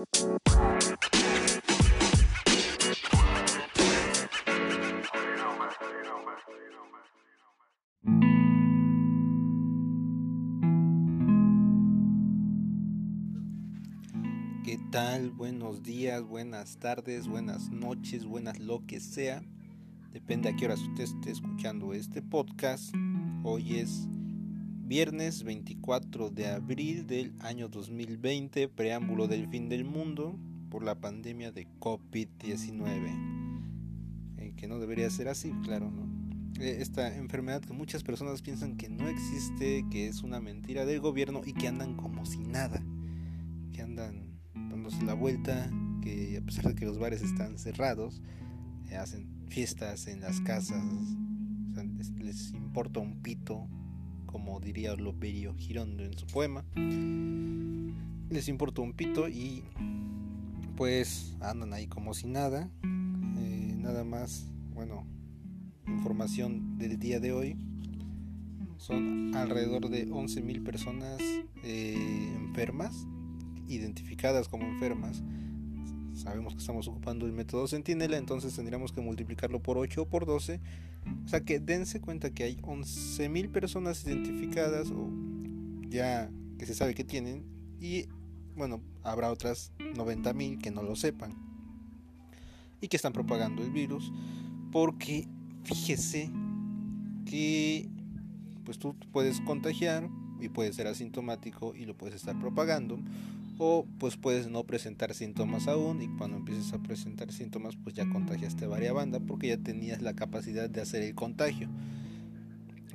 ¿Qué 0.00 0.06
tal? 14.90 15.30
Buenos 15.32 15.82
días, 15.82 16.22
buenas 16.22 16.78
tardes, 16.78 17.28
buenas 17.28 17.68
noches, 17.70 18.24
buenas 18.24 18.58
lo 18.58 18.86
que 18.86 19.00
sea. 19.00 19.42
Depende 20.14 20.48
a 20.48 20.56
qué 20.56 20.64
horas 20.64 20.80
usted 20.80 21.04
esté 21.04 21.30
escuchando 21.30 21.92
este 21.92 22.22
podcast. 22.22 22.94
Hoy 23.44 23.76
es 23.80 24.08
viernes 24.90 25.44
24 25.44 26.30
de 26.30 26.48
abril 26.48 27.06
del 27.06 27.32
año 27.42 27.68
2020, 27.68 28.66
preámbulo 28.66 29.28
del 29.28 29.46
fin 29.46 29.68
del 29.68 29.84
mundo 29.84 30.36
por 30.68 30.82
la 30.82 30.96
pandemia 30.96 31.52
de 31.52 31.68
COVID-19. 31.78 34.34
Eh, 34.38 34.52
que 34.56 34.66
no 34.66 34.80
debería 34.80 35.08
ser 35.08 35.28
así, 35.28 35.52
claro. 35.62 35.92
Eh, 36.58 36.78
esta 36.80 37.16
enfermedad 37.16 37.60
que 37.60 37.72
muchas 37.72 38.02
personas 38.02 38.42
piensan 38.42 38.76
que 38.76 38.88
no 38.88 39.06
existe, 39.06 39.86
que 39.92 40.08
es 40.08 40.24
una 40.24 40.40
mentira 40.40 40.84
del 40.84 40.98
gobierno 40.98 41.42
y 41.46 41.52
que 41.52 41.68
andan 41.68 41.94
como 41.94 42.26
si 42.26 42.40
nada, 42.40 42.82
que 43.72 43.82
andan 43.82 44.40
dándose 44.54 45.04
la 45.04 45.14
vuelta, 45.14 45.70
que 46.02 46.36
a 46.36 46.44
pesar 46.44 46.64
de 46.64 46.74
que 46.74 46.84
los 46.84 46.98
bares 46.98 47.22
están 47.22 47.58
cerrados, 47.58 48.20
eh, 48.88 48.96
hacen 48.96 49.28
fiestas 49.50 50.08
en 50.08 50.20
las 50.20 50.40
casas, 50.40 50.82
les 52.18 52.52
importa 52.54 52.98
un 52.98 53.22
pito 53.22 53.68
como 54.30 54.60
diría 54.60 54.94
Loperio 54.94 55.54
Girondo 55.56 56.04
en 56.04 56.16
su 56.16 56.26
poema. 56.26 56.64
Les 58.30 58.48
importa 58.48 58.82
un 58.82 58.92
pito 58.92 59.28
y 59.28 59.64
pues 60.76 61.36
andan 61.40 61.72
ahí 61.72 61.86
como 61.86 62.14
si 62.14 62.26
nada. 62.26 62.70
Eh, 62.84 63.74
nada 63.76 64.04
más, 64.04 64.46
bueno, 64.72 65.04
información 65.86 66.78
del 66.78 66.98
día 66.98 67.20
de 67.20 67.32
hoy. 67.32 67.56
Son 68.78 69.34
alrededor 69.34 69.90
de 69.90 70.08
11.000 70.08 70.64
personas 70.64 71.20
eh, 71.62 72.32
enfermas, 72.38 73.06
identificadas 73.68 74.48
como 74.48 74.64
enfermas 74.64 75.22
sabemos 76.20 76.54
que 76.54 76.60
estamos 76.60 76.86
ocupando 76.86 77.26
el 77.26 77.32
método 77.32 77.66
centinela, 77.66 78.16
entonces 78.16 78.54
tendríamos 78.54 78.92
que 78.92 79.00
multiplicarlo 79.00 79.60
por 79.60 79.78
8 79.78 80.02
o 80.02 80.06
por 80.06 80.26
12. 80.26 80.60
O 81.24 81.28
sea 81.28 81.40
que 81.40 81.60
dense 81.60 82.00
cuenta 82.00 82.30
que 82.30 82.44
hay 82.44 82.56
11.000 82.56 83.50
personas 83.50 84.04
identificadas 84.04 84.90
o 84.90 85.08
ya 85.88 86.30
que 86.58 86.66
se 86.66 86.74
sabe 86.74 86.94
que 86.94 87.04
tienen 87.04 87.44
y 87.80 88.06
bueno, 88.56 88.80
habrá 89.02 89.30
otras 89.30 89.72
90.000 89.78 90.60
que 90.60 90.70
no 90.70 90.82
lo 90.82 90.96
sepan 90.96 91.34
y 92.80 92.88
que 92.88 92.96
están 92.96 93.12
propagando 93.12 93.62
el 93.62 93.70
virus 93.70 94.12
porque 94.72 95.26
fíjese 95.64 96.30
que 97.26 97.88
pues 98.64 98.78
tú 98.78 98.94
puedes 99.12 99.40
contagiar 99.40 100.08
y 100.40 100.48
puedes 100.48 100.76
ser 100.76 100.86
asintomático 100.86 101.74
y 101.74 101.84
lo 101.84 101.96
puedes 101.96 102.16
estar 102.16 102.38
propagando 102.38 102.98
o 103.60 103.86
pues 103.98 104.16
puedes 104.16 104.48
no 104.48 104.64
presentar 104.64 105.12
síntomas 105.12 105.68
aún 105.68 106.00
y 106.00 106.08
cuando 106.16 106.38
empieces 106.38 106.72
a 106.72 106.78
presentar 106.78 107.30
síntomas 107.30 107.76
pues 107.76 107.94
ya 107.94 108.08
contagiaste 108.08 108.66
varias 108.66 108.94
banda 108.94 109.20
porque 109.20 109.48
ya 109.48 109.58
tenías 109.58 110.00
la 110.00 110.14
capacidad 110.14 110.70
de 110.70 110.80
hacer 110.80 111.02
el 111.02 111.14
contagio. 111.14 111.68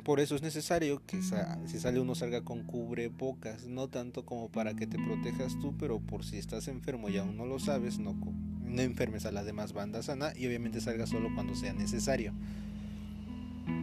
Por 0.04 0.20
eso 0.20 0.36
es 0.36 0.42
necesario 0.42 1.02
que 1.06 1.22
si 1.22 1.80
sale 1.80 2.00
uno 2.00 2.16
salga 2.16 2.42
con 2.42 2.64
cubrebocas, 2.64 3.68
no 3.68 3.90
tanto 3.90 4.26
como 4.26 4.50
para 4.50 4.76
que 4.76 4.88
te 4.88 4.98
protejas 4.98 5.58
tú, 5.60 5.76
pero 5.78 6.00
por 6.00 6.26
si 6.26 6.38
estás 6.38 6.68
enfermo 6.68 7.10
y 7.10 7.18
aún 7.18 7.38
no 7.38 7.46
lo 7.46 7.60
sabes, 7.60 8.00
no, 8.00 8.16
no 8.64 8.82
enfermes 8.82 9.26
a 9.26 9.32
la 9.32 9.44
demás 9.44 9.74
banda 9.74 10.02
sana 10.02 10.34
y 10.36 10.48
obviamente 10.48 10.82
salga 10.82 11.06
solo 11.06 11.30
cuando 11.36 11.56
sea 11.56 11.74
necesario. 11.74 12.34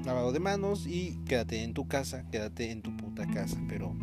Lavado 0.04 0.32
de 0.32 0.40
manos 0.40 0.86
y 0.88 1.18
quédate 1.26 1.62
en 1.62 1.74
tu 1.74 1.86
casa, 1.86 2.24
quédate 2.30 2.72
en 2.72 2.82
tu 2.82 2.96
puta 2.96 3.26
casa, 3.28 3.60
pero 3.68 3.94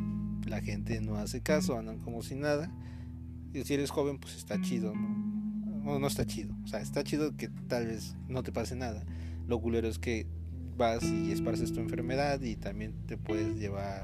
la 0.50 0.62
gente 0.62 1.00
no 1.02 1.16
hace 1.16 1.42
caso, 1.42 1.78
andan 1.78 2.00
como 2.00 2.22
si 2.24 2.36
nada. 2.36 2.72
Y 3.54 3.64
si 3.64 3.74
eres 3.74 3.90
joven, 3.90 4.20
pues 4.20 4.36
está 4.36 4.60
chido, 4.62 4.94
¿no? 4.94 6.00
No, 6.00 6.08
está 6.08 6.26
chido. 6.26 6.56
O 6.64 6.68
sea, 6.68 6.82
está 6.82 7.04
chido 7.04 7.36
que 7.36 7.50
tal 7.68 7.88
vez 7.88 8.16
no 8.28 8.44
te 8.44 8.52
pase 8.52 8.76
nada. 8.76 9.06
Lo 9.48 9.60
culero 9.60 9.88
es 9.88 9.98
que 9.98 10.28
vas 10.78 11.04
y 11.04 11.32
esparces 11.32 11.74
tu 11.74 11.80
enfermedad 11.80 12.42
y 12.42 12.56
también 12.56 12.94
te 13.08 13.18
puedes 13.18 13.58
llevar, 13.58 14.04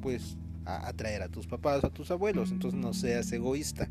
pues, 0.00 0.36
a 0.64 0.88
atraer 0.88 1.22
a 1.22 1.28
tus 1.28 1.46
papás, 1.46 1.84
a 1.84 1.90
tus 1.90 2.10
abuelos. 2.10 2.50
Entonces 2.50 2.80
no 2.80 2.94
seas 2.94 3.30
egoísta. 3.32 3.88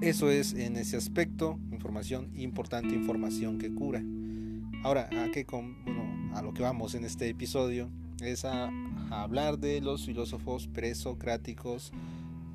Eso 0.00 0.30
es 0.30 0.52
en 0.52 0.76
ese 0.76 0.96
aspecto, 0.96 1.58
información 1.70 2.30
importante, 2.34 2.94
información 2.94 3.58
que 3.58 3.72
cura. 3.72 4.02
Ahora, 4.82 5.08
a, 5.22 5.30
qué 5.32 5.46
con, 5.46 5.84
bueno, 5.84 6.34
a 6.34 6.42
lo 6.42 6.52
que 6.52 6.62
vamos 6.62 6.94
en 6.94 7.04
este 7.04 7.28
episodio 7.28 7.90
es 8.20 8.44
a 8.44 8.70
hablar 9.10 9.58
de 9.58 9.80
los 9.80 10.06
filósofos 10.06 10.66
presocráticos. 10.68 11.92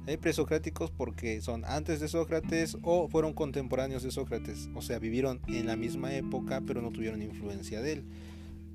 Eh, 0.07 0.17
presocráticos 0.17 0.89
porque 0.89 1.41
son 1.41 1.63
antes 1.63 1.99
de 1.99 2.07
Sócrates 2.07 2.75
o 2.81 3.07
fueron 3.07 3.33
contemporáneos 3.33 4.01
de 4.01 4.09
Sócrates, 4.09 4.67
o 4.73 4.81
sea, 4.81 4.97
vivieron 4.97 5.41
en 5.47 5.67
la 5.67 5.75
misma 5.75 6.11
época 6.15 6.59
pero 6.65 6.81
no 6.81 6.89
tuvieron 6.89 7.21
influencia 7.21 7.81
de 7.81 7.93
él. 7.93 8.05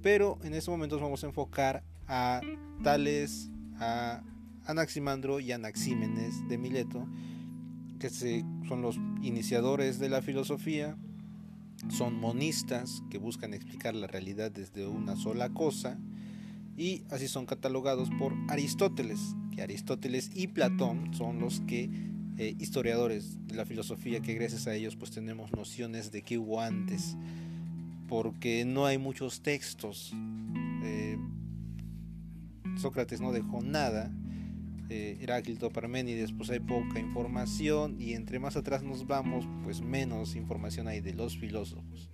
Pero 0.02 0.38
en 0.44 0.54
estos 0.54 0.70
momentos 0.70 1.00
vamos 1.00 1.24
a 1.24 1.26
enfocar 1.26 1.82
a 2.06 2.40
Tales, 2.84 3.50
a 3.80 4.22
Anaximandro 4.66 5.40
y 5.40 5.50
Anaxímenes 5.50 6.48
de 6.48 6.58
Mileto, 6.58 7.08
que 7.98 8.10
son 8.10 8.82
los 8.82 8.96
iniciadores 9.22 9.98
de 9.98 10.08
la 10.08 10.22
filosofía, 10.22 10.96
son 11.88 12.14
monistas 12.14 13.02
que 13.10 13.18
buscan 13.18 13.52
explicar 13.52 13.94
la 13.94 14.06
realidad 14.06 14.50
desde 14.50 14.86
una 14.86 15.16
sola 15.16 15.50
cosa, 15.50 15.98
y 16.76 17.02
así 17.10 17.28
son 17.28 17.46
catalogados 17.46 18.10
por 18.18 18.34
Aristóteles, 18.48 19.20
que 19.54 19.62
Aristóteles 19.62 20.30
y 20.34 20.48
Platón 20.48 21.14
son 21.14 21.40
los 21.40 21.60
que 21.60 21.90
eh, 22.38 22.54
historiadores 22.58 23.38
de 23.46 23.54
la 23.54 23.64
filosofía 23.64 24.20
que 24.20 24.34
gracias 24.34 24.66
a 24.66 24.74
ellos 24.74 24.94
pues 24.94 25.10
tenemos 25.10 25.52
nociones 25.52 26.12
de 26.12 26.22
qué 26.22 26.36
hubo 26.36 26.60
antes, 26.60 27.16
porque 28.08 28.64
no 28.64 28.84
hay 28.86 28.98
muchos 28.98 29.40
textos. 29.40 30.12
Eh, 30.82 31.18
Sócrates 32.76 33.22
no 33.22 33.32
dejó 33.32 33.62
nada, 33.62 34.12
eh, 34.90 35.18
Heráclito, 35.20 35.70
Parménides, 35.70 36.32
pues 36.32 36.50
hay 36.50 36.60
poca 36.60 37.00
información 37.00 37.96
y 37.98 38.12
entre 38.12 38.38
más 38.38 38.56
atrás 38.56 38.82
nos 38.82 39.06
vamos, 39.06 39.48
pues 39.64 39.80
menos 39.80 40.36
información 40.36 40.86
hay 40.88 41.00
de 41.00 41.14
los 41.14 41.38
filósofos. 41.38 42.10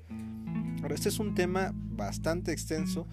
Ahora, 0.82 0.94
este 0.94 1.10
es 1.10 1.18
un 1.18 1.34
tema 1.34 1.72
bastante 1.74 2.52
extenso, 2.52 3.06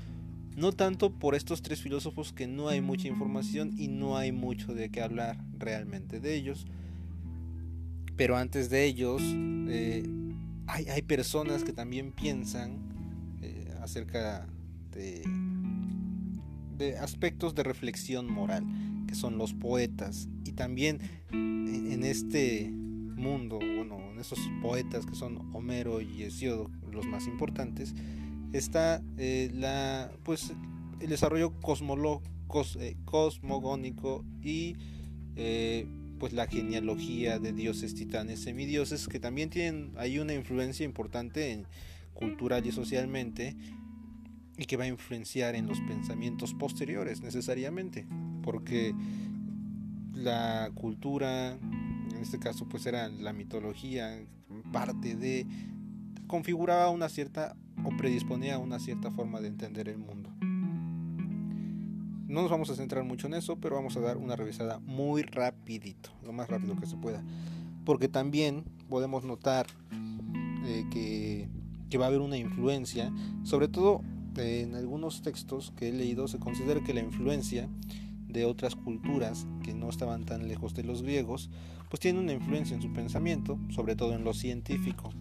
no 0.60 0.74
tanto 0.74 1.12
por 1.12 1.36
estos 1.36 1.62
tres 1.62 1.82
filósofos 1.82 2.34
que 2.34 2.46
no 2.46 2.68
hay 2.68 2.82
mucha 2.82 3.08
información 3.08 3.74
y 3.78 3.88
no 3.88 4.18
hay 4.18 4.34
mucho 4.34 4.74
de 4.74 4.90
qué 4.90 5.02
hablar 5.02 5.38
realmente 5.58 6.20
de 6.20 6.36
ellos. 6.36 6.68
Pero 8.18 8.36
antes 8.36 8.70
de 8.70 8.84
ellos 8.84 9.22
eh, 9.24 10.04
hay, 10.68 11.02
personas 11.04 11.64
que 11.64 11.72
también 11.72 12.12
piensan 12.12 12.78
eh, 13.42 13.74
acerca 13.82 14.48
de, 14.92 15.24
aspectos 17.00 17.56
de 17.56 17.64
reflexión 17.64 18.30
moral, 18.30 18.66
que 19.08 19.16
son 19.16 19.38
los 19.38 19.54
poetas. 19.54 20.28
Y 20.44 20.52
también 20.52 21.00
en 21.32 22.04
este 22.04 22.70
mundo, 22.70 23.60
bueno, 23.60 24.12
en 24.12 24.20
esos 24.20 24.40
poetas 24.62 25.06
que 25.06 25.16
son 25.16 25.54
Homero 25.54 26.02
y 26.02 26.24
Hesiodo, 26.24 26.70
los 26.92 27.06
más 27.06 27.28
importantes, 27.28 27.94
está 28.54 29.02
eh, 29.18 29.50
la, 29.54 30.12
pues, 30.24 30.54
el 31.00 31.10
desarrollo 31.10 31.54
eh, 32.80 32.98
cosmogónico 33.06 34.26
y 34.42 34.76
eh, 35.36 35.88
pues 36.20 36.34
la 36.34 36.48
genealogía 36.48 37.40
de 37.40 37.54
dioses, 37.54 37.96
titanes, 37.96 38.42
semidioses, 38.42 39.08
que 39.08 39.20
también 39.20 39.50
tienen 39.50 39.94
hay 39.98 40.20
una 40.20 40.34
influencia 40.34 40.84
importante 40.84 41.52
en, 41.52 41.66
cultural 42.14 42.66
y 42.66 42.72
socialmente 42.72 43.56
y 44.58 44.66
que 44.66 44.76
va 44.76 44.84
a 44.84 44.88
influenciar 44.88 45.56
en 45.56 45.68
los 45.68 45.80
pensamientos 45.82 46.54
posteriores 46.54 47.22
necesariamente, 47.22 48.06
porque 48.44 48.94
la 50.14 50.70
cultura, 50.76 51.54
en 51.54 52.18
este 52.22 52.40
caso 52.40 52.68
pues 52.68 52.86
era 52.86 53.08
la 53.08 53.32
mitología, 53.32 54.20
parte 54.74 55.16
de 55.16 55.48
configuraba 56.28 56.90
una 56.90 57.08
cierta 57.08 57.56
o 57.84 57.96
predisponía 57.98 58.56
a 58.56 58.60
una 58.60 58.80
cierta 58.80 59.12
forma 59.12 59.40
de 59.42 59.48
entender 59.48 59.90
el 59.90 59.98
mundo. 59.98 60.30
No 62.28 62.44
nos 62.44 62.52
vamos 62.52 62.70
a 62.70 62.76
centrar 62.76 63.04
mucho 63.04 63.28
en 63.28 63.34
eso, 63.34 63.58
pero 63.60 63.76
vamos 63.76 63.98
a 63.98 64.02
dar 64.02 64.18
una 64.18 64.36
revisada 64.36 64.80
muy 64.80 65.24
rapidito, 65.24 66.12
lo 66.24 66.32
más 66.32 66.48
rápido 66.48 66.76
que 66.76 66.86
se 66.86 66.96
pueda. 66.96 67.24
Porque 67.86 68.08
también 68.08 68.66
podemos 68.88 69.24
notar 69.24 69.66
eh, 70.66 70.86
que, 70.92 71.50
que, 71.90 71.98
va 71.98 72.06
a 72.06 72.08
haber 72.10 72.22
una 72.22 72.38
influencia, 72.38 73.12
sobre 73.44 73.68
todo 73.68 74.04
en 74.38 74.76
algunos 74.76 75.22
textos 75.22 75.74
que 75.76 75.90
he 75.90 75.92
leído 75.92 76.28
se 76.28 76.40
considera 76.40 76.84
que 76.84 76.94
la 76.94 77.02
influencia 77.02 77.68
de 78.28 78.46
otras 78.46 78.76
culturas 78.76 79.48
que 79.64 79.74
no 79.74 79.90
estaban 79.90 80.24
tan 80.24 80.48
lejos 80.48 80.76
de 80.76 80.84
los 80.84 81.02
griegos, 81.02 81.50
pues 81.90 82.00
tiene 82.00 82.20
una 82.20 82.34
influencia 82.34 82.76
en 82.76 82.82
su 82.82 82.94
pensamiento, 82.94 83.58
sobre 83.70 83.96
todo 83.96 84.14
en 84.14 84.24
lo 84.24 84.34
científico. 84.34 85.12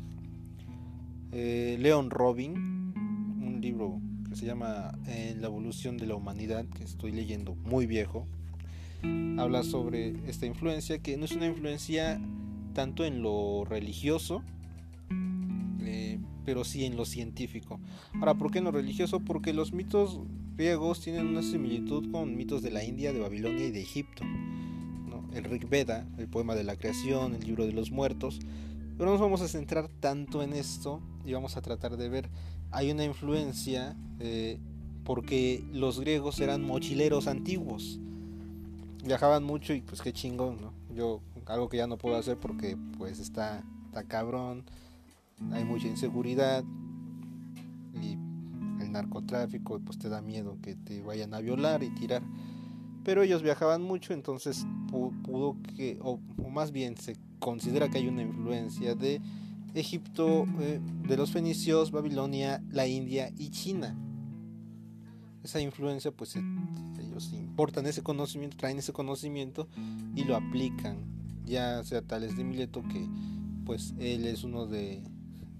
Eh, 1.33 1.77
Leon 1.79 2.11
Robin, 2.11 2.55
un 2.55 3.59
libro 3.61 4.01
que 4.29 4.37
se 4.37 4.47
llama 4.47 4.99
eh, 5.07 5.37
La 5.39 5.49
evolución 5.49 5.99
de 5.99 6.07
la 6.07 6.15
humanidad, 6.15 6.65
que 6.67 6.85
estoy 6.85 7.13
leyendo 7.13 7.55
muy 7.55 7.87
viejo, 7.87 8.27
habla 9.39 9.63
sobre 9.63 10.17
esta 10.29 10.47
influencia, 10.47 10.99
que 10.99 11.17
no 11.17 11.27
es 11.27 11.33
una 11.33 11.47
influencia 11.47 12.21
tanto 12.73 13.05
en 13.05 13.23
lo 13.23 13.65
religioso, 13.65 14.43
eh, 15.81 16.19
pero 16.45 16.65
sí 16.65 16.85
en 16.87 16.97
lo 16.97 17.05
científico. 17.05 17.79
Ahora, 18.15 18.35
¿por 18.35 18.51
qué 18.51 18.59
en 18.59 18.65
lo 18.65 18.73
religioso? 18.73 19.21
Porque 19.21 19.53
los 19.53 19.73
mitos 19.73 20.21
griegos 20.57 21.01
tienen 21.01 21.27
una 21.27 21.43
similitud 21.43 22.11
con 22.11 22.37
mitos 22.37 22.63
de 22.63 22.71
la 22.71 22.85
India, 22.85 23.13
de 23.13 23.21
Babilonia 23.21 23.67
y 23.67 23.71
de 23.71 23.83
Egipto. 23.83 24.25
El 25.35 25.45
Rig 25.45 25.69
Veda, 25.69 26.09
el 26.17 26.27
poema 26.27 26.55
de 26.55 26.65
la 26.65 26.77
creación, 26.77 27.35
el 27.35 27.47
libro 27.47 27.67
de 27.67 27.73
los 27.73 27.91
muertos. 27.91 28.41
Pero 28.99 29.07
no 29.07 29.13
nos 29.13 29.21
vamos 29.21 29.41
a 29.43 29.49
centrar 29.49 29.89
tanto 30.01 30.43
en 30.43 30.53
esto 30.53 31.01
y 31.25 31.33
vamos 31.33 31.57
a 31.57 31.63
tratar 31.63 31.97
de 31.97 32.09
ver, 32.09 32.29
hay 32.73 32.91
una 32.91 33.05
influencia 33.05 33.97
eh, 34.19 34.59
porque 35.05 35.65
los 35.73 36.01
griegos 36.01 36.41
eran 36.41 36.63
mochileros 36.63 37.29
antiguos. 37.29 38.01
Viajaban 39.05 39.45
mucho 39.45 39.73
y 39.73 39.83
pues 39.83 40.03
qué 40.03 40.13
chingón, 40.13 40.61
¿no? 40.61 40.73
Yo 40.93 41.21
algo 41.47 41.69
que 41.69 41.77
ya 41.77 41.87
no 41.87 41.97
puedo 41.97 42.17
hacer 42.17 42.39
porque 42.39 42.77
pues 42.99 43.21
está, 43.21 43.63
está 43.87 44.03
cabrón, 44.03 44.65
hay 45.53 45.65
mucha 45.65 45.87
inseguridad 45.87 46.65
y 48.03 48.19
el 48.83 48.91
narcotráfico 48.91 49.79
pues 49.79 49.97
te 49.99 50.09
da 50.09 50.21
miedo 50.21 50.59
que 50.61 50.75
te 50.75 51.03
vayan 51.03 51.35
a 51.35 51.41
violar 51.41 51.85
y 51.85 51.91
tirar. 51.91 52.23
Pero 53.05 53.23
ellos 53.23 53.45
viajaban 53.45 53.81
mucho, 53.81 54.13
entonces 54.13 54.67
pudo 54.91 55.57
que, 55.77 55.99
o, 56.03 56.19
más 56.51 56.73
bien 56.73 56.97
se 56.97 57.17
considera 57.39 57.89
que 57.89 57.99
hay 57.99 58.09
una 58.09 58.23
influencia 58.23 58.95
de 58.95 59.21
Egipto, 59.75 60.47
eh, 60.61 60.81
de 61.07 61.17
los 61.17 61.31
fenicios, 61.31 61.91
Babilonia, 61.91 62.63
la 62.71 62.87
India 62.87 63.31
y 63.37 63.51
China. 63.51 63.97
Esa 65.43 65.61
influencia, 65.61 66.11
pues 66.11 66.37
ellos 66.37 67.33
importan 67.33 67.87
ese 67.87 68.03
conocimiento, 68.03 68.57
traen 68.57 68.79
ese 68.79 68.93
conocimiento 68.93 69.69
y 70.15 70.25
lo 70.25 70.37
aplican. 70.37 70.99
Ya 71.45 71.83
sea 71.85 72.03
Tales 72.03 72.37
de 72.37 72.45
Mileto, 72.45 72.83
que 72.83 73.07
pues 73.65 73.95
él 73.99 74.27
es 74.27 74.45
uno 74.45 74.67
de, 74.67 75.03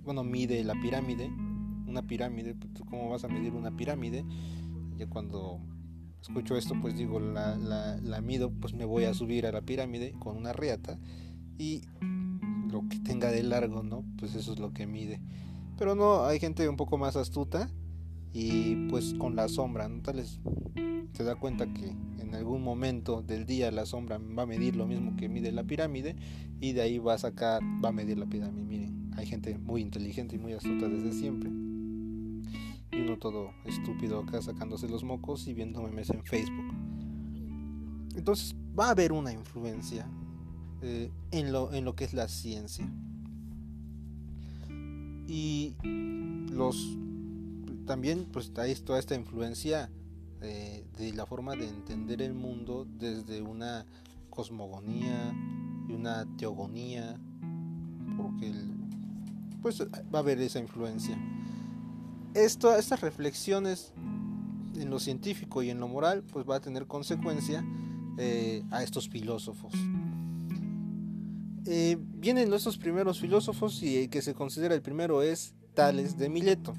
bueno, 0.05 0.25
mide 0.25 0.65
la 0.65 0.75
pirámide, 0.81 1.31
una 1.87 2.03
pirámide, 2.03 2.55
pues, 2.55 2.73
¿cómo 2.89 3.09
vas 3.09 3.25
a 3.25 3.29
medir 3.29 3.53
una 3.53 3.77
pirámide? 3.77 4.25
Ya 4.97 5.07
cuando 5.07 5.61
escucho 6.21 6.57
esto, 6.57 6.75
pues 6.81 6.97
digo, 6.97 7.21
la, 7.21 7.57
la, 7.57 8.21
mido, 8.21 8.51
pues 8.51 8.75
me 8.75 8.85
voy 8.85 9.05
a 9.05 9.15
subir 9.15 9.47
a 9.47 9.53
la 9.53 9.63
pirámide 9.63 10.15
con 10.19 10.37
una 10.37 10.53
reata 10.53 10.99
y 11.59 11.83
lo 12.71 12.89
que 12.89 12.99
tenga 13.01 13.31
de 13.31 13.43
largo, 13.43 13.83
¿no? 13.83 14.05
Pues 14.19 14.35
eso 14.35 14.53
es 14.53 14.59
lo 14.59 14.73
que 14.73 14.87
mide. 14.87 15.21
Pero 15.77 15.95
no, 15.95 16.25
hay 16.25 16.39
gente 16.39 16.69
un 16.69 16.77
poco 16.77 16.99
más 16.99 17.17
astuta 17.17 17.71
y 18.33 18.89
pues 18.89 19.15
con 19.15 19.37
la 19.37 19.49
sombra, 19.49 19.89
¿no? 19.89 20.03
Tal 20.03 20.25
se 20.25 21.25
da 21.25 21.35
cuenta 21.35 21.73
que 21.73 21.87
en 22.19 22.35
algún 22.35 22.63
momento 22.63 23.23
del 23.23 23.47
día 23.47 23.71
la 23.71 23.87
sombra 23.87 24.19
va 24.19 24.43
a 24.43 24.47
medir 24.47 24.77
lo 24.77 24.87
mismo 24.87 25.17
que 25.17 25.29
mide 25.29 25.51
la 25.51 25.65
pirámide 25.65 26.15
y 26.61 26.73
de 26.73 26.83
ahí 26.83 26.99
va 26.99 27.15
a 27.15 27.19
sacar, 27.19 27.63
va 27.85 27.89
a 27.89 27.93
medir 27.93 28.19
la 28.19 28.27
pirámide. 28.27 28.65
Miren, 28.65 29.11
hay 29.17 29.27
gente 29.27 29.59
muy 29.59 29.81
inteligente 29.81 30.37
y 30.37 30.39
muy 30.39 30.53
astuta 30.53 30.89
desde 30.89 31.13
siempre 31.13 31.51
y 32.93 33.01
uno 33.01 33.19
todo 33.19 33.51
estúpido 33.65 34.21
acá 34.21 34.43
sacándose 34.43 34.89
los 34.89 35.05
mocos 35.05 35.47
y 35.47 35.55
viendo 35.55 35.83
memes 35.83 36.11
en 36.11 36.23
Facebook. 36.25 36.75
Entonces 38.15 38.55
va 38.79 38.89
a 38.89 38.91
haber 38.91 39.13
una 39.13 39.33
influencia 39.33 40.09
eh, 40.83 41.11
en, 41.31 41.53
lo, 41.53 41.73
en 41.73 41.85
lo 41.85 41.95
que 41.95 42.05
es 42.05 42.15
la 42.15 42.29
ciencia. 42.29 42.89
Y 45.27 45.75
los 46.51 46.77
también 47.87 48.27
pues 48.31 48.53
hay 48.57 48.75
toda 48.77 48.99
esta 48.99 49.15
influencia 49.15 49.91
eh, 50.43 50.85
de 50.99 51.13
la 51.13 51.27
forma 51.27 51.57
de 51.57 51.69
entender 51.69 52.23
el 52.23 52.35
mundo 52.35 52.87
desde 52.99 53.41
una 53.41 53.87
cosmogonía 54.31 55.35
y 55.89 55.93
una 55.93 56.27
teogonía 56.37 57.19
porque 58.17 58.53
pues 59.63 59.81
va 59.83 60.19
a 60.19 60.23
haber 60.23 60.41
esa 60.41 60.59
influencia 60.59 61.19
esto, 62.35 62.75
estas 62.77 63.01
reflexiones 63.01 63.93
en 64.77 64.91
lo 64.91 64.99
científico 64.99 65.63
y 65.63 65.71
en 65.71 65.81
lo 65.81 65.89
moral, 65.89 66.23
pues 66.23 66.49
va 66.49 66.57
a 66.57 66.61
tener 66.61 66.87
consecuencia 66.87 67.65
eh, 68.19 68.63
a 68.71 68.83
estos 68.83 69.09
filósofos. 69.09 69.73
Eh, 71.71 71.99
vienen 72.01 72.49
nuestros 72.49 72.79
primeros 72.79 73.21
filósofos 73.21 73.83
y 73.83 73.99
el 73.99 74.11
que 74.11 74.23
se 74.23 74.35
considera 74.35 74.75
el 74.75 74.83
primero 74.83 75.23
es 75.23 75.55
Tales 75.75 76.17
de 76.17 76.29
Mileto. 76.29 76.75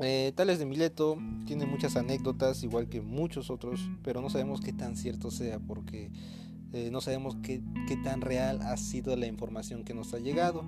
Eh, 0.00 0.32
Tales 0.34 0.58
de 0.58 0.66
Mileto 0.66 1.16
tiene 1.46 1.64
muchas 1.64 1.96
anécdotas, 1.96 2.62
igual 2.62 2.88
que 2.88 3.00
muchos 3.00 3.50
otros, 3.50 3.88
pero 4.02 4.20
no 4.20 4.28
sabemos 4.28 4.60
qué 4.60 4.72
tan 4.72 4.96
cierto 4.96 5.30
sea, 5.30 5.58
porque 5.58 6.10
no 6.90 7.00
sabemos 7.00 7.36
qué, 7.40 7.62
qué 7.86 7.96
tan 7.96 8.20
real 8.20 8.60
ha 8.62 8.76
sido 8.76 9.14
la 9.14 9.26
información 9.26 9.84
que 9.84 9.94
nos 9.94 10.12
ha 10.12 10.18
llegado 10.18 10.64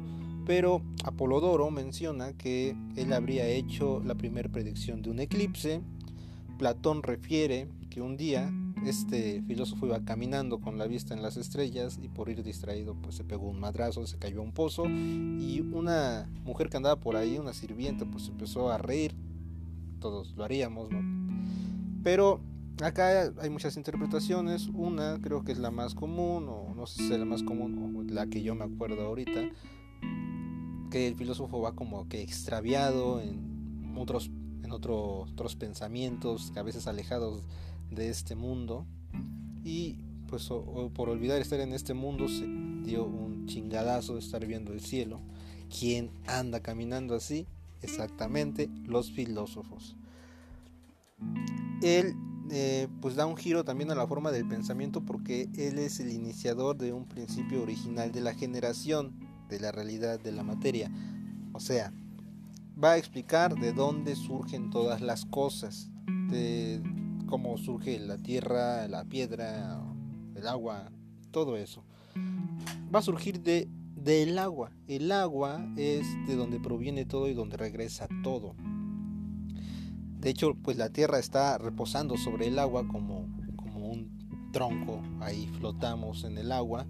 pero 0.47 0.81
Apolodoro 1.05 1.71
menciona 1.71 2.33
que 2.33 2.77
él 2.95 3.13
habría 3.13 3.49
hecho 3.49 4.01
la 4.05 4.15
primera 4.15 4.49
predicción 4.49 5.03
de 5.03 5.11
un 5.11 5.19
eclipse. 5.19 5.83
Platón 6.57 7.03
refiere 7.03 7.69
que 7.91 8.01
un 8.01 8.17
día 8.17 8.51
este 8.87 9.43
filósofo 9.43 9.87
iba 9.87 10.05
caminando 10.05 10.59
con 10.61 10.79
la 10.79 10.87
vista 10.87 11.15
en 11.15 11.23
las 11.23 11.37
estrellas 11.37 11.99
y 12.03 12.09
por 12.09 12.29
ir 12.29 12.43
distraído 12.43 12.95
pues 12.95 13.17
se 13.17 13.25
pegó 13.25 13.49
un 13.49 13.61
madrazo, 13.61 14.07
se 14.07 14.19
cayó 14.19 14.41
a 14.41 14.45
un 14.45 14.53
pozo 14.53 14.87
y 14.87 15.61
una 15.73 16.29
mujer 16.45 16.69
que 16.69 16.77
andaba 16.77 17.01
por 17.01 17.17
ahí, 17.17 17.39
una 17.39 17.53
sirvienta, 17.53 18.05
pues 18.05 18.29
empezó 18.29 18.71
a 18.71 18.79
reír. 18.79 19.15
Todos 20.01 20.35
lo 20.37 20.45
haríamos, 20.45 20.91
¿no? 20.91 21.01
Pero 22.03 22.41
acá 22.83 23.33
hay 23.41 23.51
muchas 23.51 23.77
interpretaciones. 23.77 24.69
Una 24.69 25.19
creo 25.21 25.43
que 25.43 25.53
es 25.53 25.59
la 25.59 25.71
más 25.71 25.95
común, 25.95 26.47
o 26.49 26.75
no 26.75 26.87
sé 26.87 27.03
si 27.03 27.13
es 27.13 27.19
la 27.19 27.25
más 27.25 27.43
común, 27.43 27.97
o 27.97 28.03
la 28.03 28.27
que 28.27 28.43
yo 28.43 28.55
me 28.55 28.65
acuerdo 28.65 29.05
ahorita, 29.07 29.51
que 30.91 31.09
el 31.09 31.17
filósofo 31.17 31.61
va 31.61 31.75
como 31.75 32.09
que 32.09 32.23
extraviado 32.23 33.21
en 33.21 33.95
otros, 33.97 34.31
en 34.63 34.71
otros 34.71 35.57
pensamientos, 35.57 36.53
a 36.57 36.63
veces 36.63 36.87
alejados 36.87 37.43
de 37.97 38.11
este 38.11 38.37
mundo. 38.37 38.87
Y 39.65 39.97
pues 40.29 40.49
por 40.95 41.09
olvidar 41.09 41.41
estar 41.41 41.59
en 41.61 41.73
este 41.73 41.95
mundo 41.95 42.29
se 42.29 42.47
dio 42.85 43.05
un 43.05 43.47
chingadazo 43.47 44.15
de 44.15 44.21
estar 44.21 44.47
viendo 44.47 44.73
el 44.73 44.81
cielo. 44.81 45.21
¿Quién 45.77 46.11
anda 46.27 46.61
caminando 46.61 47.17
así? 47.17 47.47
Exactamente 47.83 48.71
los 48.85 49.11
filósofos. 49.11 49.97
Él 51.83 52.15
eh, 52.51 52.87
pues 53.01 53.17
da 53.17 53.27
un 53.27 53.37
giro 53.37 53.65
también 53.65 53.91
a 53.91 53.97
la 53.97 54.07
forma 54.07 54.31
del 54.31 54.47
pensamiento 54.47 55.01
porque 55.01 55.49
él 55.57 55.79
es 55.79 55.99
el 55.99 56.13
iniciador 56.13 56.77
de 56.77 56.93
un 56.93 57.07
principio 57.07 57.63
original 57.63 58.13
de 58.13 58.21
la 58.21 58.35
generación 58.35 59.13
de 59.49 59.59
la 59.59 59.73
realidad 59.73 60.21
de 60.21 60.33
la 60.33 60.45
materia. 60.45 60.91
O 61.53 61.61
sea, 61.61 61.93
va 62.83 62.93
a 62.93 62.99
explicar 62.99 63.55
de 63.57 63.73
dónde 63.73 64.15
surgen 64.15 64.71
todas 64.71 65.01
las 65.01 65.25
cosas, 65.25 65.91
de 66.31 66.83
cómo 67.27 67.59
surge 67.59 67.99
la 67.99 68.19
tierra, 68.19 68.89
la 68.89 69.05
piedra, 69.05 69.83
el 70.35 70.47
agua, 70.47 70.91
todo 71.31 71.57
eso. 71.57 71.85
Va 72.95 73.01
a 73.01 73.03
surgir 73.03 73.43
de 73.43 73.69
del 74.07 74.39
agua. 74.39 74.71
El 74.87 75.11
agua 75.11 75.67
es 75.77 76.07
de 76.29 76.37
donde 76.37 76.61
proviene 76.61 77.05
todo 77.05 77.29
y 77.29 77.35
donde 77.35 77.57
regresa 77.57 78.07
todo. 78.23 78.55
De 80.21 80.31
hecho, 80.31 80.55
pues 80.63 80.77
la 80.77 80.91
tierra 80.91 81.19
está 81.19 81.59
reposando 81.59 82.17
sobre 82.17 82.47
el 82.47 82.59
agua 82.59 82.87
como, 82.87 83.29
como 83.57 83.91
un 83.91 84.51
tronco. 84.53 85.03
Ahí 85.21 85.49
flotamos 85.59 86.23
en 86.25 86.39
el 86.39 86.53
agua. 86.53 86.87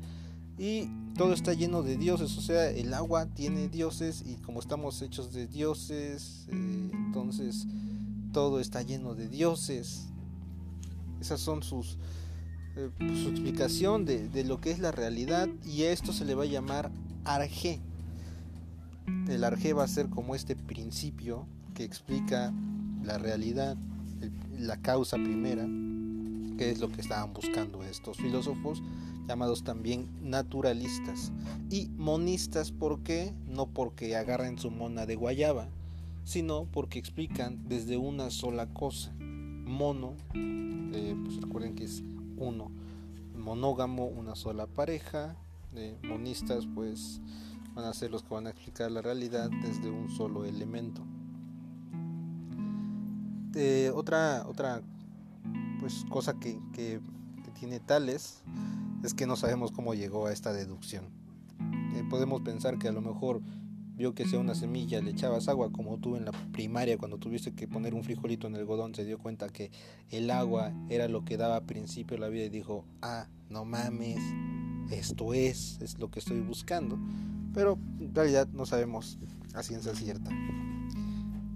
Y 0.59 0.89
todo 1.17 1.33
está 1.33 1.55
lleno 1.55 1.83
de 1.83 1.97
dioses, 1.97 2.37
o 2.37 2.41
sea, 2.41 2.71
el 2.71 2.93
agua 2.95 3.27
tiene 3.27 3.69
dioses 3.69 4.23
y 4.27 4.37
como 4.37 4.61
estamos 4.61 5.01
hechos 5.03 5.33
de 5.33 5.47
dioses, 5.47 6.47
eh, 6.51 6.91
entonces 6.93 7.67
todo 8.33 8.61
está 8.61 8.83
lleno 8.83 9.15
de 9.15 9.29
dioses. 9.29 10.09
Esas 11.21 11.41
son 11.41 11.63
sus 11.63 11.99
eh, 12.77 12.91
su 12.99 13.31
explicación 13.31 14.05
de, 14.05 14.29
de, 14.29 14.45
lo 14.45 14.61
que 14.61 14.71
es 14.71 14.79
la 14.79 14.93
realidad 14.93 15.49
y 15.65 15.83
a 15.83 15.93
esto 15.93 16.13
se 16.13 16.25
le 16.25 16.35
va 16.35 16.43
a 16.43 16.47
llamar 16.47 16.91
arjé. 17.25 17.81
El 19.29 19.45
arjé 19.45 19.73
va 19.73 19.85
a 19.85 19.89
ser 19.89 20.09
como 20.11 20.35
este 20.35 20.57
principio 20.57 21.47
que 21.75 21.85
explica 21.85 22.53
la 23.03 23.19
realidad, 23.19 23.77
la 24.59 24.77
causa 24.79 25.17
primera, 25.17 25.67
que 26.57 26.71
es 26.71 26.81
lo 26.81 26.91
que 26.91 27.01
estaban 27.01 27.33
buscando 27.33 27.83
estos 27.85 28.17
filósofos 28.17 28.83
llamados 29.27 29.63
también 29.65 30.09
naturalistas. 30.23 31.33
Y 31.71 31.89
monistas, 31.97 32.73
¿por 32.73 33.03
qué? 33.03 33.35
No 33.47 33.67
porque 33.67 34.17
agarren 34.17 34.59
su 34.59 34.71
mona 34.71 35.07
de 35.07 35.17
guayaba, 35.17 35.69
sino 36.25 36.67
porque 36.73 36.99
explican 36.99 37.69
desde 37.69 37.97
una 37.97 38.31
sola 38.31 38.67
cosa. 38.67 39.13
Mono, 39.67 40.15
eh, 40.35 41.17
pues 41.25 41.41
recuerden 41.41 41.75
que 41.75 41.85
es 41.85 42.03
uno, 42.37 42.71
monógamo, 43.37 44.07
una 44.07 44.35
sola 44.35 44.67
pareja, 44.67 45.37
monistas 46.09 46.67
pues 46.75 47.21
van 47.75 47.85
a 47.85 47.93
ser 47.93 48.11
los 48.11 48.23
que 48.23 48.33
van 48.33 48.47
a 48.47 48.51
explicar 48.51 48.91
la 48.91 49.03
realidad 49.03 49.51
desde 49.63 49.91
un 49.91 50.09
solo 50.09 50.47
elemento. 50.47 51.03
otra 53.95 54.45
otra 54.47 54.83
pues 55.81 56.05
cosa 56.09 56.35
que, 56.39 56.59
que, 56.73 57.01
tiene 57.59 57.81
tales 57.81 58.43
es 59.03 59.15
que 59.15 59.27
no 59.27 59.35
sabemos 59.35 59.73
cómo 59.73 59.95
llegó 59.95 60.27
a 60.27 60.33
esta 60.33 60.53
deducción. 60.53 61.07
Eh, 61.95 62.05
podemos 62.11 62.43
pensar 62.43 62.79
que 62.79 62.89
a 62.89 62.93
lo 62.93 63.01
mejor 63.01 63.41
vio 63.97 64.15
que 64.15 64.27
sea 64.27 64.39
una 64.39 64.55
semilla, 64.55 65.01
le 65.01 65.13
echabas 65.13 65.49
agua 65.49 65.73
como 65.73 65.97
tú 65.97 66.17
en 66.17 66.27
la 66.27 66.33
primaria 66.53 66.99
cuando 66.99 67.17
tuviste 67.17 67.55
que 67.55 67.67
poner 67.67 67.95
un 67.95 68.05
frijolito 68.05 68.47
en 68.47 68.55
algodón, 68.55 68.95
se 68.95 69.07
dio 69.07 69.19
cuenta 69.19 69.49
que 69.49 69.71
el 70.11 70.31
agua 70.31 70.73
era 70.91 71.09
lo 71.09 71.25
que 71.25 71.39
daba 71.39 71.63
principio 71.63 72.19
a 72.19 72.21
la 72.21 72.29
vida 72.29 72.45
y 72.45 72.51
dijo, 72.51 72.85
ah, 73.01 73.27
no 73.49 73.65
mames, 73.65 74.21
esto 74.91 75.33
es, 75.33 75.79
es 75.81 75.99
lo 75.99 76.11
que 76.11 76.19
estoy 76.19 76.41
buscando. 76.41 76.99
Pero 77.55 77.79
en 77.99 78.15
realidad 78.15 78.47
no 78.53 78.67
sabemos 78.67 79.19
a 79.55 79.63
ciencia 79.63 79.95
cierta. 79.95 80.31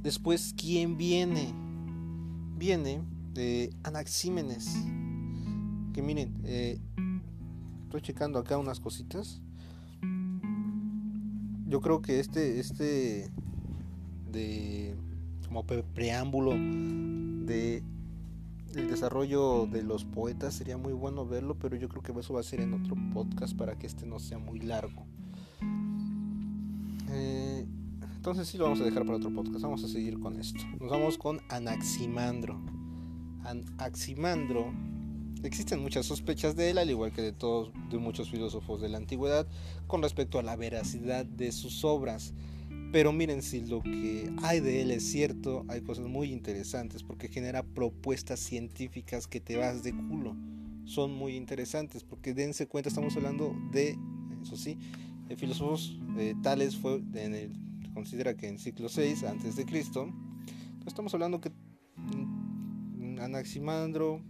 Después, 0.02 0.54
¿quién 0.56 0.96
viene? 0.96 1.52
Viene 2.56 3.02
de 3.34 3.70
Anaxímenes. 3.82 4.76
Que 5.92 6.00
miren, 6.00 6.40
eh, 6.44 6.80
estoy 7.84 8.00
checando 8.00 8.38
acá 8.38 8.56
unas 8.56 8.80
cositas 8.80 9.42
yo 11.70 11.80
creo 11.80 12.02
que 12.02 12.18
este, 12.18 12.58
este 12.58 13.30
de 14.30 14.96
como 15.46 15.64
preámbulo 15.64 16.52
de 17.46 17.82
el 18.74 18.88
desarrollo 18.88 19.66
de 19.66 19.82
los 19.82 20.04
poetas 20.04 20.54
sería 20.54 20.76
muy 20.76 20.92
bueno 20.92 21.26
verlo, 21.26 21.56
pero 21.56 21.76
yo 21.76 21.88
creo 21.88 22.02
que 22.02 22.12
eso 22.18 22.34
va 22.34 22.40
a 22.40 22.44
ser 22.44 22.60
en 22.60 22.74
otro 22.74 22.96
podcast 23.12 23.56
para 23.56 23.76
que 23.78 23.86
este 23.86 24.04
no 24.04 24.18
sea 24.18 24.38
muy 24.38 24.60
largo. 24.60 25.06
Eh, 27.10 27.66
entonces 28.16 28.48
sí 28.48 28.58
lo 28.58 28.64
vamos 28.64 28.80
a 28.80 28.84
dejar 28.84 29.04
para 29.04 29.16
otro 29.18 29.32
podcast. 29.32 29.62
Vamos 29.62 29.82
a 29.84 29.88
seguir 29.88 30.18
con 30.20 30.38
esto. 30.38 30.60
Nos 30.80 30.90
vamos 30.90 31.18
con 31.18 31.40
Anaximandro. 31.48 32.60
Anaximandro 33.44 34.72
Existen 35.42 35.80
muchas 35.80 36.06
sospechas 36.06 36.54
de 36.54 36.70
él, 36.70 36.78
al 36.78 36.90
igual 36.90 37.12
que 37.12 37.22
de 37.22 37.32
todos 37.32 37.72
de 37.90 37.98
muchos 37.98 38.30
filósofos 38.30 38.80
de 38.80 38.88
la 38.88 38.98
antigüedad, 38.98 39.46
con 39.86 40.02
respecto 40.02 40.38
a 40.38 40.42
la 40.42 40.56
veracidad 40.56 41.24
de 41.24 41.50
sus 41.52 41.84
obras. 41.84 42.34
Pero 42.92 43.12
miren, 43.12 43.42
si 43.42 43.64
lo 43.64 43.82
que 43.82 44.30
hay 44.42 44.60
de 44.60 44.82
él 44.82 44.90
es 44.90 45.04
cierto, 45.10 45.64
hay 45.68 45.80
cosas 45.80 46.08
muy 46.08 46.32
interesantes 46.32 47.02
porque 47.02 47.28
genera 47.28 47.62
propuestas 47.62 48.40
científicas 48.40 49.26
que 49.26 49.40
te 49.40 49.56
vas 49.56 49.82
de 49.82 49.92
culo. 49.92 50.36
Son 50.84 51.12
muy 51.12 51.36
interesantes 51.36 52.02
porque 52.04 52.34
dense 52.34 52.66
cuenta, 52.66 52.88
estamos 52.88 53.16
hablando 53.16 53.54
de, 53.72 53.96
eso 54.42 54.56
sí, 54.56 54.76
de 55.28 55.36
filósofos 55.36 55.96
eh, 56.18 56.34
tales 56.42 56.76
fue 56.76 56.96
en 57.14 57.34
el, 57.34 57.52
considera 57.94 58.36
que 58.36 58.48
en 58.48 58.58
siglo 58.58 58.88
VI 58.94 59.26
antes 59.26 59.56
de 59.56 59.64
Cristo. 59.64 60.12
Estamos 60.86 61.14
hablando 61.14 61.40
que 61.40 61.50
mm, 61.96 63.20
Anaximandro, 63.20 64.20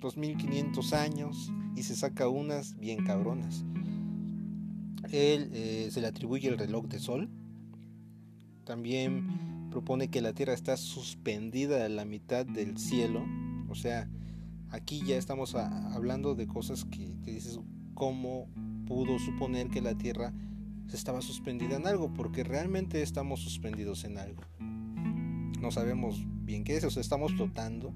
2500 0.00 0.92
años 0.92 1.52
y 1.76 1.82
se 1.82 1.96
saca 1.96 2.28
unas 2.28 2.76
bien 2.78 3.04
cabronas. 3.04 3.64
Él 5.10 5.50
eh, 5.52 5.88
se 5.90 6.00
le 6.00 6.06
atribuye 6.06 6.48
el 6.48 6.58
reloj 6.58 6.86
de 6.86 6.98
sol. 6.98 7.28
También 8.64 9.68
propone 9.70 10.08
que 10.08 10.20
la 10.20 10.32
Tierra 10.32 10.54
está 10.54 10.76
suspendida 10.76 11.84
a 11.84 11.88
la 11.88 12.04
mitad 12.04 12.46
del 12.46 12.78
cielo. 12.78 13.24
O 13.68 13.74
sea, 13.74 14.08
aquí 14.70 15.02
ya 15.06 15.16
estamos 15.16 15.54
hablando 15.54 16.34
de 16.34 16.46
cosas 16.46 16.84
que, 16.84 17.16
que 17.24 17.32
dices, 17.32 17.60
¿cómo 17.94 18.48
pudo 18.86 19.18
suponer 19.18 19.68
que 19.68 19.80
la 19.80 19.94
Tierra 19.94 20.32
estaba 20.92 21.22
suspendida 21.22 21.76
en 21.76 21.86
algo? 21.86 22.12
Porque 22.12 22.44
realmente 22.44 23.02
estamos 23.02 23.40
suspendidos 23.40 24.04
en 24.04 24.18
algo. 24.18 24.42
No 25.60 25.70
sabemos 25.70 26.22
bien 26.44 26.64
qué 26.64 26.76
es, 26.76 26.84
o 26.84 26.90
sea, 26.90 27.00
estamos 27.00 27.32
flotando, 27.32 27.92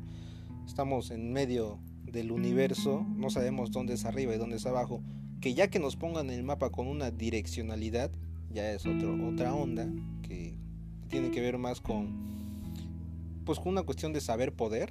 estamos 0.66 1.10
en 1.10 1.32
medio 1.32 1.78
del 2.12 2.32
universo, 2.32 3.06
no 3.16 3.30
sabemos 3.30 3.70
dónde 3.70 3.94
es 3.94 4.04
arriba 4.04 4.34
y 4.34 4.38
dónde 4.38 4.56
es 4.56 4.66
abajo, 4.66 5.02
que 5.40 5.54
ya 5.54 5.68
que 5.68 5.78
nos 5.78 5.96
pongan 5.96 6.30
el 6.30 6.42
mapa 6.42 6.70
con 6.70 6.86
una 6.86 7.10
direccionalidad, 7.10 8.10
ya 8.50 8.72
es 8.72 8.86
otro, 8.86 9.16
otra 9.28 9.54
onda 9.54 9.88
que 10.22 10.58
tiene 11.08 11.30
que 11.30 11.40
ver 11.40 11.58
más 11.58 11.80
con 11.80 12.28
pues 13.44 13.58
con 13.58 13.68
una 13.68 13.82
cuestión 13.82 14.12
de 14.12 14.20
saber 14.20 14.52
poder, 14.52 14.90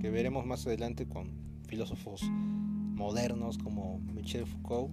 que 0.00 0.08
veremos 0.08 0.46
más 0.46 0.64
adelante 0.64 1.08
con 1.08 1.32
filósofos 1.66 2.22
modernos 2.22 3.58
como 3.58 3.98
Michel 3.98 4.46
Foucault. 4.46 4.92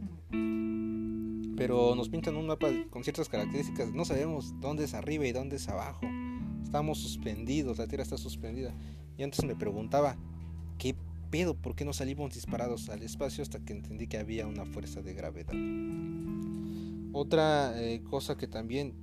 Pero 1.56 1.96
nos 1.96 2.10
pintan 2.10 2.38
un 2.38 2.48
mapa 2.48 2.70
con 2.90 3.04
ciertas 3.04 3.30
características, 3.30 3.94
no 3.94 4.04
sabemos 4.04 4.60
dónde 4.60 4.86
es 4.86 4.96
arriba 4.96 5.28
y 5.28 5.32
dónde 5.32 5.58
es 5.58 5.70
abajo. 5.70 6.08
Estamos 6.64 6.98
suspendidos, 6.98 7.78
la 7.78 7.88
Tierra 7.88 8.02
está 8.02 8.18
suspendida. 8.18 8.74
Y 9.16 9.22
antes 9.22 9.44
me 9.44 9.56
preguntaba, 9.56 10.18
¿qué 10.80 10.96
pedo? 11.32 11.56
¿Por 11.56 11.76
qué 11.76 11.86
no 11.86 11.94
salimos 11.94 12.34
disparados 12.34 12.90
al 12.90 13.02
espacio 13.02 13.42
hasta 13.42 13.60
que 13.60 13.74
entendí 13.74 14.08
que 14.08 14.18
había 14.18 14.46
una 14.46 14.66
fuerza 14.66 15.02
de 15.02 15.14
gravedad? 15.14 15.54
Otra 17.14 17.82
eh, 17.82 18.04
cosa 18.04 18.38
que 18.38 18.48
también 18.48 18.94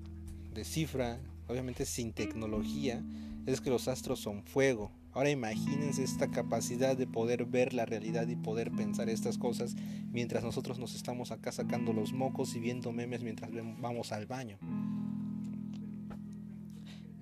descifra, 0.55 1.19
obviamente 1.49 1.85
sin 1.85 2.13
tecnología, 2.13 3.03
es 3.47 3.61
que 3.61 3.71
los 3.71 3.89
astros 3.89 4.21
son 4.21 4.45
fuego. 4.45 4.93
Ahora 5.13 5.31
imagínense 5.31 6.05
esta 6.05 6.31
capacidad 6.31 6.97
de 6.97 7.07
poder 7.07 7.47
ver 7.47 7.73
la 7.73 7.87
realidad 7.87 8.29
y 8.29 8.37
poder 8.37 8.71
pensar 8.71 9.09
estas 9.09 9.39
cosas 9.39 9.75
mientras 10.13 10.45
nosotros 10.45 10.79
nos 10.79 10.95
estamos 10.95 11.33
acá 11.33 11.51
sacando 11.51 11.93
los 11.93 12.13
mocos 12.13 12.55
y 12.55 12.61
viendo 12.61 12.93
memes 12.93 13.23
mientras 13.23 13.51
vamos 13.81 14.13
al 14.13 14.27
baño. 14.27 14.59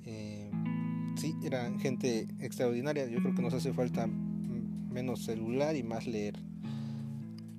Eh, 0.05 0.51
sí, 1.17 1.35
eran 1.43 1.79
gente 1.79 2.27
extraordinaria. 2.41 3.07
Yo 3.07 3.21
creo 3.21 3.35
que 3.35 3.43
nos 3.43 3.55
hace 3.55 3.73
falta 3.73 4.09
menos 4.97 5.21
celular 5.25 5.77
y 5.77 5.83
más 5.83 6.07
leer. 6.07 6.41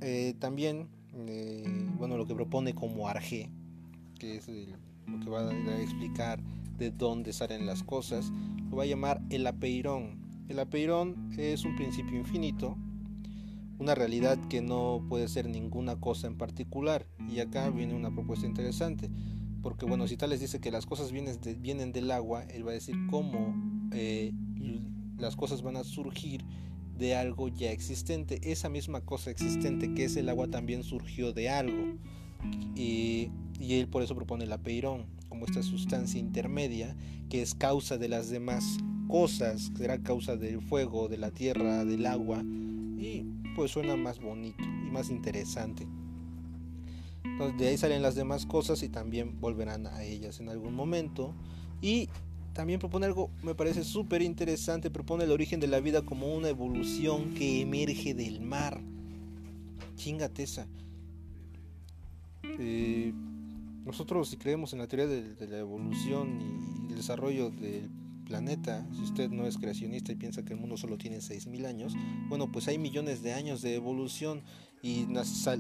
Eh, 0.02 0.34
también, 0.40 0.88
eh, 1.28 1.64
bueno, 1.96 2.18
lo 2.18 2.26
que 2.26 2.34
propone 2.34 2.74
como 2.74 3.08
Arge, 3.08 3.52
que 4.18 4.38
es 4.38 4.48
lo 4.48 5.20
que 5.20 5.30
va 5.30 5.48
a, 5.48 5.82
explicar 5.82 6.42
de 6.80 6.90
dónde 6.90 7.34
salen 7.34 7.68
las 7.68 7.84
cosas, 7.84 8.32
lo 8.72 8.78
va 8.78 8.84
a 8.84 8.86
llamar 8.88 9.22
el 9.30 9.46
apeirón. 9.46 10.18
El 10.50 10.58
apeirón 10.58 11.30
es 11.38 11.64
un 11.64 11.76
principio 11.76 12.18
infinito, 12.18 12.76
una 13.78 13.94
realidad 13.94 14.40
que 14.48 14.64
no 14.64 15.06
puede 15.08 15.28
ser 15.28 15.48
ninguna 15.48 16.00
cosa 16.00 16.26
en 16.26 16.40
particular. 16.40 17.06
Y 17.32 17.40
acá 17.40 17.70
viene 17.70 17.94
una 17.94 18.12
propuesta 18.12 18.48
interesante, 18.48 19.12
porque 19.62 19.86
bueno, 19.86 20.08
si 20.08 20.18
tal 20.18 20.32
les 20.32 20.40
dice 20.40 20.60
que 20.60 20.72
las 20.72 20.88
cosas 20.88 21.12
vienen, 21.12 21.38
vienen 21.60 21.92
del 21.92 22.10
agua, 22.10 22.46
él 22.46 22.66
va 22.66 22.72
a 22.72 22.74
decir 22.74 22.96
cómo 23.12 23.54
eh, 23.92 24.34
las 25.20 25.36
cosas 25.36 25.62
van 25.62 25.78
a 25.78 25.84
surgir 25.84 26.44
de 26.98 27.16
algo 27.16 27.48
ya 27.48 27.72
existente. 27.72 28.40
Esa 28.44 28.70
misma 28.70 29.02
cosa 29.02 29.32
existente 29.32 29.94
que 29.94 30.06
es 30.06 30.16
el 30.16 30.30
agua 30.30 30.48
también 30.48 30.84
surgió 30.84 31.34
de 31.34 31.50
algo. 31.50 31.96
Y, 32.76 33.32
él 33.60 33.88
por 33.88 34.04
eso 34.04 34.16
propone 34.16 34.44
el 34.46 34.52
apeirón 34.52 35.06
como 35.30 35.46
esta 35.46 35.64
sustancia 35.64 36.20
intermedia 36.20 36.96
que 37.30 37.42
es 37.42 37.56
causa 37.56 37.98
de 37.98 38.08
las 38.08 38.30
demás 38.30 38.78
cosas, 39.08 39.72
será 39.76 39.98
causa 39.98 40.38
del 40.38 40.62
fuego, 40.62 41.08
de 41.08 41.18
la 41.18 41.32
tierra, 41.32 41.84
del 41.86 42.06
agua. 42.06 42.44
Y 42.44 43.26
pues 43.56 43.72
suena 43.72 43.96
más 43.96 44.20
bonito 44.20 44.64
y 44.64 44.92
más 44.92 45.10
interesante. 45.10 45.88
Entonces 47.24 47.60
de 47.60 47.68
ahí 47.68 47.78
salen 47.78 48.02
las 48.02 48.16
demás 48.16 48.46
cosas 48.46 48.82
y 48.84 48.90
también 48.90 49.40
volverán 49.40 49.88
a 49.88 50.04
ellas 50.04 50.40
en 50.40 50.50
algún 50.50 50.74
momento. 50.74 51.36
Y 51.82 52.10
también 52.58 52.80
propone 52.80 53.06
algo, 53.06 53.30
me 53.44 53.54
parece 53.54 53.84
súper 53.84 54.24
interesante, 54.24 54.90
propone 54.90 55.26
el 55.26 55.32
origen 55.32 55.60
de 55.60 55.68
la 55.68 55.80
vida 55.80 56.02
como 56.02 56.34
una 56.34 56.50
evolución 56.50 57.36
que 57.36 57.62
emerge 57.62 58.16
del 58.16 58.42
mar. 58.42 58.82
Chingate 59.96 60.42
esa. 60.42 60.66
Eh, 62.58 63.14
nosotros 63.86 64.30
si 64.30 64.38
creemos 64.38 64.74
en 64.74 64.80
la 64.80 64.88
teoría 64.88 65.06
de, 65.06 65.48
la 65.48 65.60
evolución 65.60 66.40
y 66.42 66.94
el 66.94 66.98
desarrollo 66.98 67.52
del 67.52 67.92
planeta, 68.26 68.88
si 68.92 69.04
usted 69.04 69.30
no 69.30 69.46
es 69.46 69.60
creacionista 69.60 70.12
y 70.12 70.16
piensa 70.16 70.44
que 70.44 70.54
el 70.54 70.60
mundo 70.60 70.78
solo 70.78 70.98
tiene 70.98 71.18
6.000 71.18 71.68
años, 71.68 71.94
bueno, 72.28 72.52
pues 72.52 72.68
hay 72.68 72.80
millones 72.80 73.22
de 73.22 73.34
años 73.34 73.62
de 73.62 73.76
evolución 73.76 74.42
y 74.82 75.06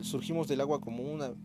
surgimos 0.02 0.48
del 0.48 0.62
agua 0.62 0.82
como 0.82 1.04
una 1.04 1.36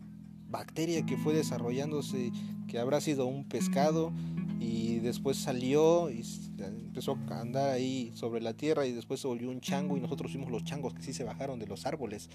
bacteria 0.53 1.05
que 1.05 1.17
fue 1.17 1.33
desarrollándose, 1.33 2.31
que 2.67 2.79
habrá 2.79 3.01
sido 3.01 3.25
un 3.25 3.43
pescado 3.43 4.13
y 4.59 4.99
después 4.99 5.35
salió 5.35 6.09
y 6.09 6.23
empezó 6.59 7.17
a 7.29 7.41
andar 7.41 7.71
ahí 7.71 8.11
sobre 8.13 8.39
la 8.39 8.53
tierra 8.53 8.85
y 8.85 8.93
después 8.93 9.19
se 9.19 9.27
volvió 9.27 9.49
un 9.49 9.59
chango 9.59 9.97
y 9.97 9.99
nosotros 9.99 10.31
fuimos 10.31 10.51
los 10.51 10.63
changos 10.63 10.93
que 10.93 11.01
sí 11.01 11.11
se 11.11 11.25
bajaron 11.25 11.59
de 11.59 11.67
los 11.67 11.85
árboles 11.85 12.29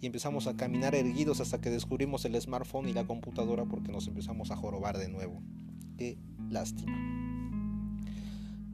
y 0.00 0.06
empezamos 0.06 0.46
a 0.46 0.56
caminar 0.56 0.94
erguidos 0.94 1.40
hasta 1.40 1.60
que 1.60 1.68
descubrimos 1.68 2.24
el 2.24 2.40
smartphone 2.40 2.88
y 2.88 2.94
la 2.94 3.06
computadora 3.06 3.66
porque 3.66 3.92
nos 3.92 4.06
empezamos 4.06 4.50
a 4.50 4.56
jorobar 4.56 4.96
de 4.96 5.08
nuevo. 5.08 5.42
Qué 5.98 6.16
lástima. 6.48 7.33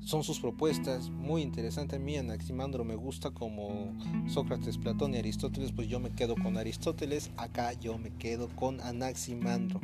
Son 0.02 0.24
sus 0.24 0.40
propuestas, 0.40 1.10
muy 1.10 1.42
interesante 1.42 1.96
a 1.96 1.98
mí, 1.98 2.16
Anaximandro 2.16 2.84
me 2.84 2.94
gusta 2.94 3.30
como 3.30 3.92
Sócrates, 4.28 4.78
Platón 4.78 5.14
y 5.14 5.18
Aristóteles, 5.18 5.72
pues 5.72 5.88
yo 5.88 6.00
me 6.00 6.10
quedo 6.10 6.34
con 6.36 6.56
Aristóteles, 6.56 7.30
acá 7.36 7.72
yo 7.74 7.98
me 7.98 8.10
quedo 8.10 8.48
con 8.48 8.80
Anaximandro. 8.80 9.80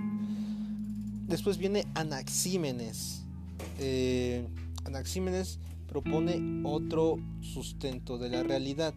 Después 1.27 1.59
viene 1.59 1.85
Anaxímenes. 1.95 3.25
Eh, 3.79 4.47
Anaxímenes 4.85 5.59
propone 5.89 6.63
otro 6.65 7.17
sustento 7.41 8.17
de 8.19 8.29
la 8.31 8.43
realidad. 8.43 8.95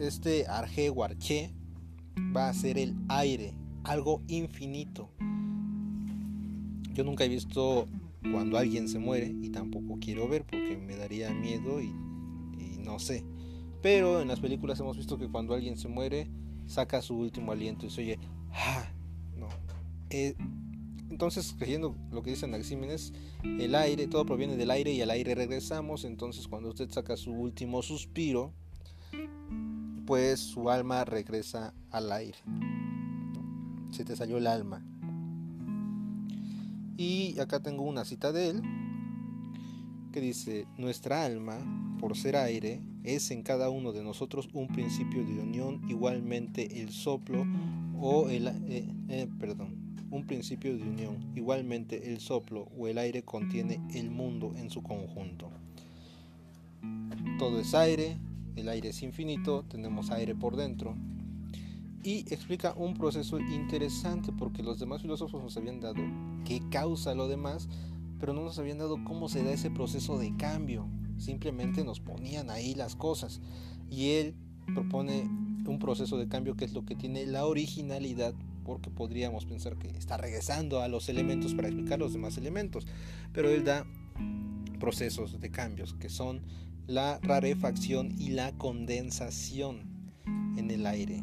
Este 0.00 0.46
Arge 0.46 0.92
Arché 1.02 1.50
va 2.36 2.48
a 2.48 2.54
ser 2.54 2.78
el 2.78 2.94
aire, 3.08 3.54
algo 3.84 4.22
infinito. 4.28 5.08
Yo 6.92 7.04
nunca 7.04 7.24
he 7.24 7.28
visto 7.28 7.86
cuando 8.32 8.58
alguien 8.58 8.88
se 8.88 8.98
muere 8.98 9.34
y 9.40 9.50
tampoco 9.50 9.98
quiero 10.00 10.28
ver 10.28 10.44
porque 10.44 10.76
me 10.76 10.96
daría 10.96 11.30
miedo 11.32 11.80
y, 11.80 11.92
no 12.78 12.98
sé. 12.98 13.24
Pero 13.82 14.20
en 14.20 14.28
las 14.28 14.40
películas 14.40 14.80
hemos 14.80 14.96
visto 14.96 15.18
que 15.18 15.28
cuando 15.28 15.54
alguien 15.54 15.76
se 15.76 15.88
muere 15.88 16.30
saca 16.66 17.02
su 17.02 17.16
último 17.16 17.52
aliento 17.52 17.86
y 17.86 17.90
se 17.90 18.02
oye, 18.02 18.18
¡ah! 18.52 18.90
No. 19.36 19.48
Eh, 20.10 20.34
entonces, 21.10 21.54
creyendo 21.58 21.96
lo 22.12 22.22
que 22.22 22.30
dice 22.30 22.46
Anaxímenes, 22.46 23.12
el 23.42 23.74
aire, 23.74 24.06
todo 24.06 24.24
proviene 24.24 24.56
del 24.56 24.70
aire 24.70 24.92
y 24.92 25.02
al 25.02 25.10
aire 25.10 25.34
regresamos. 25.34 26.04
Entonces, 26.04 26.46
cuando 26.46 26.68
usted 26.68 26.88
saca 26.90 27.16
su 27.16 27.32
último 27.32 27.82
suspiro, 27.82 28.52
pues 30.06 30.40
su 30.40 30.70
alma 30.70 31.04
regresa 31.04 31.74
al 31.90 32.12
aire. 32.12 32.38
Se 33.90 34.04
te 34.04 34.14
salió 34.14 34.38
el 34.38 34.46
alma. 34.46 34.84
Y 37.00 37.40
acá 37.40 37.60
tengo 37.60 37.84
una 37.84 38.04
cita 38.04 38.30
de 38.30 38.50
él 38.50 38.62
que 40.12 40.20
dice, 40.20 40.66
nuestra 40.76 41.24
alma, 41.24 41.56
por 41.98 42.14
ser 42.14 42.36
aire, 42.36 42.82
es 43.04 43.30
en 43.30 43.42
cada 43.42 43.70
uno 43.70 43.92
de 43.92 44.02
nosotros 44.02 44.50
un 44.52 44.68
principio 44.68 45.24
de 45.24 45.40
unión, 45.40 45.80
igualmente 45.88 46.82
el 46.82 46.90
soplo 46.90 47.46
o 47.98 48.28
el... 48.28 48.48
Eh, 48.48 48.86
eh, 49.08 49.26
perdón, 49.38 49.96
un 50.10 50.26
principio 50.26 50.76
de 50.76 50.82
unión, 50.82 51.16
igualmente 51.34 52.12
el 52.12 52.20
soplo 52.20 52.68
o 52.76 52.86
el 52.86 52.98
aire 52.98 53.22
contiene 53.22 53.80
el 53.94 54.10
mundo 54.10 54.52
en 54.58 54.68
su 54.68 54.82
conjunto. 54.82 55.50
Todo 57.38 57.60
es 57.60 57.72
aire, 57.72 58.18
el 58.56 58.68
aire 58.68 58.90
es 58.90 59.02
infinito, 59.02 59.64
tenemos 59.70 60.10
aire 60.10 60.34
por 60.34 60.54
dentro, 60.54 60.94
y 62.02 62.20
explica 62.32 62.74
un 62.76 62.92
proceso 62.92 63.40
interesante 63.40 64.32
porque 64.32 64.62
los 64.62 64.78
demás 64.78 65.00
filósofos 65.00 65.42
nos 65.42 65.56
habían 65.56 65.80
dado 65.80 66.02
qué 66.44 66.60
causa 66.70 67.14
lo 67.14 67.28
demás, 67.28 67.68
pero 68.18 68.32
no 68.32 68.42
nos 68.42 68.58
habían 68.58 68.78
dado 68.78 69.02
cómo 69.04 69.28
se 69.28 69.42
da 69.42 69.52
ese 69.52 69.70
proceso 69.70 70.18
de 70.18 70.36
cambio. 70.36 70.88
Simplemente 71.18 71.84
nos 71.84 72.00
ponían 72.00 72.50
ahí 72.50 72.74
las 72.74 72.96
cosas. 72.96 73.40
Y 73.90 74.10
él 74.10 74.34
propone 74.74 75.22
un 75.66 75.78
proceso 75.78 76.18
de 76.18 76.28
cambio 76.28 76.56
que 76.56 76.64
es 76.64 76.72
lo 76.72 76.84
que 76.84 76.96
tiene 76.96 77.26
la 77.26 77.46
originalidad, 77.46 78.34
porque 78.64 78.90
podríamos 78.90 79.46
pensar 79.46 79.76
que 79.76 79.88
está 79.88 80.16
regresando 80.16 80.80
a 80.80 80.88
los 80.88 81.08
elementos 81.08 81.54
para 81.54 81.68
explicar 81.68 81.98
los 81.98 82.12
demás 82.12 82.36
elementos, 82.36 82.86
pero 83.32 83.48
él 83.48 83.64
da 83.64 83.86
procesos 84.78 85.40
de 85.40 85.50
cambios 85.50 85.94
que 85.94 86.08
son 86.08 86.42
la 86.86 87.18
rarefacción 87.22 88.14
y 88.18 88.30
la 88.30 88.52
condensación 88.52 89.82
en 90.56 90.70
el 90.70 90.86
aire. 90.86 91.22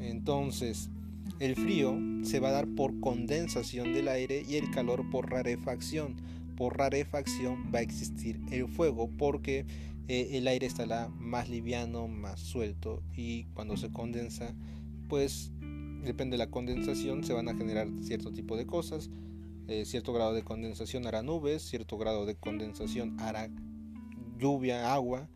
Entonces, 0.00 0.90
el 1.38 1.54
frío 1.54 1.98
se 2.22 2.40
va 2.40 2.48
a 2.48 2.52
dar 2.52 2.66
por 2.66 2.98
condensación 3.00 3.92
del 3.92 4.08
aire 4.08 4.44
y 4.48 4.56
el 4.56 4.70
calor 4.70 5.08
por 5.10 5.30
rarefacción. 5.30 6.16
Por 6.56 6.78
rarefacción 6.78 7.70
va 7.74 7.80
a 7.80 7.82
existir 7.82 8.40
el 8.50 8.68
fuego 8.68 9.10
porque 9.18 9.66
eh, 10.08 10.30
el 10.32 10.48
aire 10.48 10.66
estará 10.66 11.08
más 11.08 11.48
liviano, 11.48 12.08
más 12.08 12.40
suelto 12.40 13.02
y 13.14 13.44
cuando 13.54 13.76
se 13.76 13.90
condensa, 13.90 14.54
pues 15.08 15.52
depende 16.02 16.34
de 16.34 16.38
la 16.38 16.50
condensación, 16.50 17.24
se 17.24 17.32
van 17.32 17.48
a 17.48 17.54
generar 17.54 17.88
cierto 18.00 18.32
tipo 18.32 18.56
de 18.56 18.66
cosas. 18.66 19.10
Eh, 19.68 19.84
cierto 19.84 20.12
grado 20.12 20.32
de 20.32 20.44
condensación 20.44 21.06
hará 21.06 21.22
nubes, 21.22 21.62
cierto 21.62 21.98
grado 21.98 22.24
de 22.24 22.36
condensación 22.36 23.18
hará 23.18 23.50
lluvia, 24.38 24.94
agua, 24.94 25.28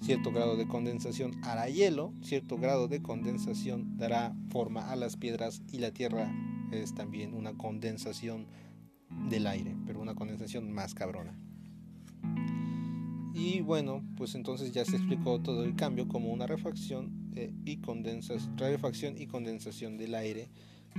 Cierto 0.00 0.30
grado 0.30 0.56
de 0.56 0.68
condensación 0.68 1.32
hará 1.42 1.68
hielo, 1.68 2.12
cierto 2.22 2.56
grado 2.56 2.88
de 2.88 3.02
condensación 3.02 3.96
dará 3.96 4.34
forma 4.50 4.90
a 4.90 4.96
las 4.96 5.16
piedras 5.16 5.62
y 5.72 5.78
la 5.78 5.90
tierra 5.90 6.32
es 6.70 6.94
también 6.94 7.34
una 7.34 7.54
condensación 7.54 8.46
del 9.28 9.46
aire, 9.46 9.74
pero 9.86 10.00
una 10.00 10.14
condensación 10.14 10.70
más 10.72 10.94
cabrona. 10.94 11.38
Y 13.34 13.60
bueno, 13.60 14.04
pues 14.16 14.34
entonces 14.34 14.72
ya 14.72 14.84
se 14.84 14.96
explicó 14.96 15.40
todo 15.40 15.64
el 15.64 15.76
cambio 15.76 16.08
como 16.08 16.32
una 16.32 16.46
refacción 16.46 17.30
eh, 17.36 17.52
y 17.64 17.72
y 17.72 19.26
condensación 19.26 19.96
del 19.96 20.14
aire 20.14 20.48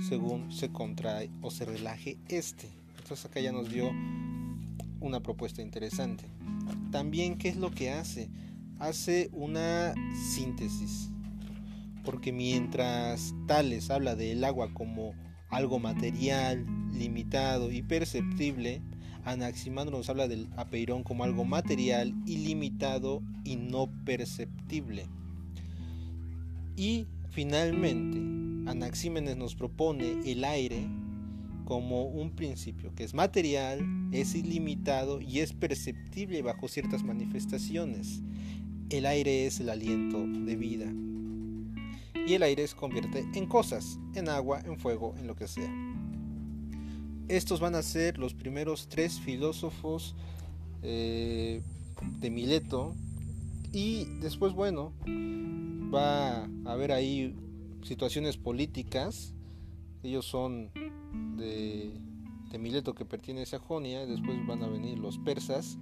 según 0.08 0.50
se 0.52 0.70
contrae 0.70 1.30
o 1.42 1.50
se 1.50 1.64
relaje 1.64 2.18
este. 2.28 2.68
Entonces 2.98 3.24
acá 3.26 3.40
ya 3.40 3.52
nos 3.52 3.70
dio 3.70 3.90
una 5.00 5.20
propuesta 5.20 5.62
interesante. 5.62 6.24
También, 6.90 7.36
¿qué 7.38 7.48
es 7.48 7.56
lo 7.56 7.70
que 7.70 7.90
hace? 7.90 8.30
Hace 8.80 9.30
una 9.32 9.94
síntesis, 10.34 11.10
porque 12.04 12.32
mientras 12.32 13.34
Tales 13.46 13.90
habla 13.90 14.16
del 14.16 14.42
agua 14.42 14.72
como 14.74 15.14
algo 15.50 15.78
material, 15.78 16.64
limitado 16.92 17.70
y 17.70 17.82
perceptible, 17.82 18.82
Anaximandro 19.24 19.98
nos 19.98 20.08
habla 20.08 20.28
del 20.28 20.48
apeirón 20.56 21.02
como 21.02 21.24
algo 21.24 21.44
material, 21.44 22.14
ilimitado 22.26 23.22
y 23.44 23.56
no 23.56 23.90
perceptible. 24.04 25.06
Y 26.76 27.06
finalmente, 27.30 28.18
Anaxímenes 28.70 29.36
nos 29.36 29.54
propone 29.54 30.20
el 30.24 30.44
aire 30.44 30.86
como 31.66 32.04
un 32.04 32.30
principio 32.30 32.94
que 32.94 33.04
es 33.04 33.14
material, 33.14 33.80
es 34.10 34.34
ilimitado 34.34 35.20
y 35.20 35.40
es 35.40 35.52
perceptible 35.52 36.42
bajo 36.42 36.66
ciertas 36.66 37.04
manifestaciones. 37.04 38.22
El 38.90 39.06
aire 39.06 39.46
es 39.46 39.60
el 39.60 39.70
aliento 39.70 40.26
de 40.26 40.56
vida. 40.56 40.92
Y 42.26 42.34
el 42.34 42.42
aire 42.42 42.66
se 42.66 42.74
convierte 42.74 43.24
en 43.34 43.46
cosas, 43.46 44.00
en 44.14 44.28
agua, 44.28 44.62
en 44.64 44.78
fuego, 44.78 45.14
en 45.16 45.28
lo 45.28 45.36
que 45.36 45.46
sea. 45.46 45.72
Estos 47.28 47.60
van 47.60 47.76
a 47.76 47.82
ser 47.82 48.18
los 48.18 48.34
primeros 48.34 48.88
tres 48.88 49.20
filósofos 49.20 50.16
eh, 50.82 51.62
de 52.18 52.30
Mileto. 52.30 52.96
Y 53.72 54.06
después, 54.20 54.54
bueno, 54.54 54.92
va 55.94 56.42
a 56.42 56.72
haber 56.72 56.90
ahí 56.90 57.36
situaciones 57.84 58.36
políticas. 58.36 59.34
Ellos 60.02 60.26
son 60.26 60.72
de, 61.36 61.92
de 62.50 62.58
Mileto 62.58 62.92
que 62.96 63.04
pertenece 63.04 63.54
a 63.54 63.60
Jonia. 63.60 64.04
Después 64.04 64.44
van 64.48 64.64
a 64.64 64.68
venir 64.68 64.98
los 64.98 65.16
persas. 65.18 65.78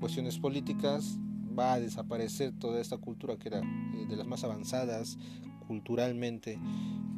Cuestiones 0.00 0.38
políticas, 0.38 1.18
va 1.58 1.74
a 1.74 1.80
desaparecer 1.80 2.52
toda 2.58 2.80
esta 2.80 2.98
cultura 2.98 3.36
que 3.36 3.48
era 3.48 3.60
eh, 3.60 4.06
de 4.08 4.16
las 4.16 4.26
más 4.26 4.44
avanzadas 4.44 5.18
culturalmente 5.66 6.58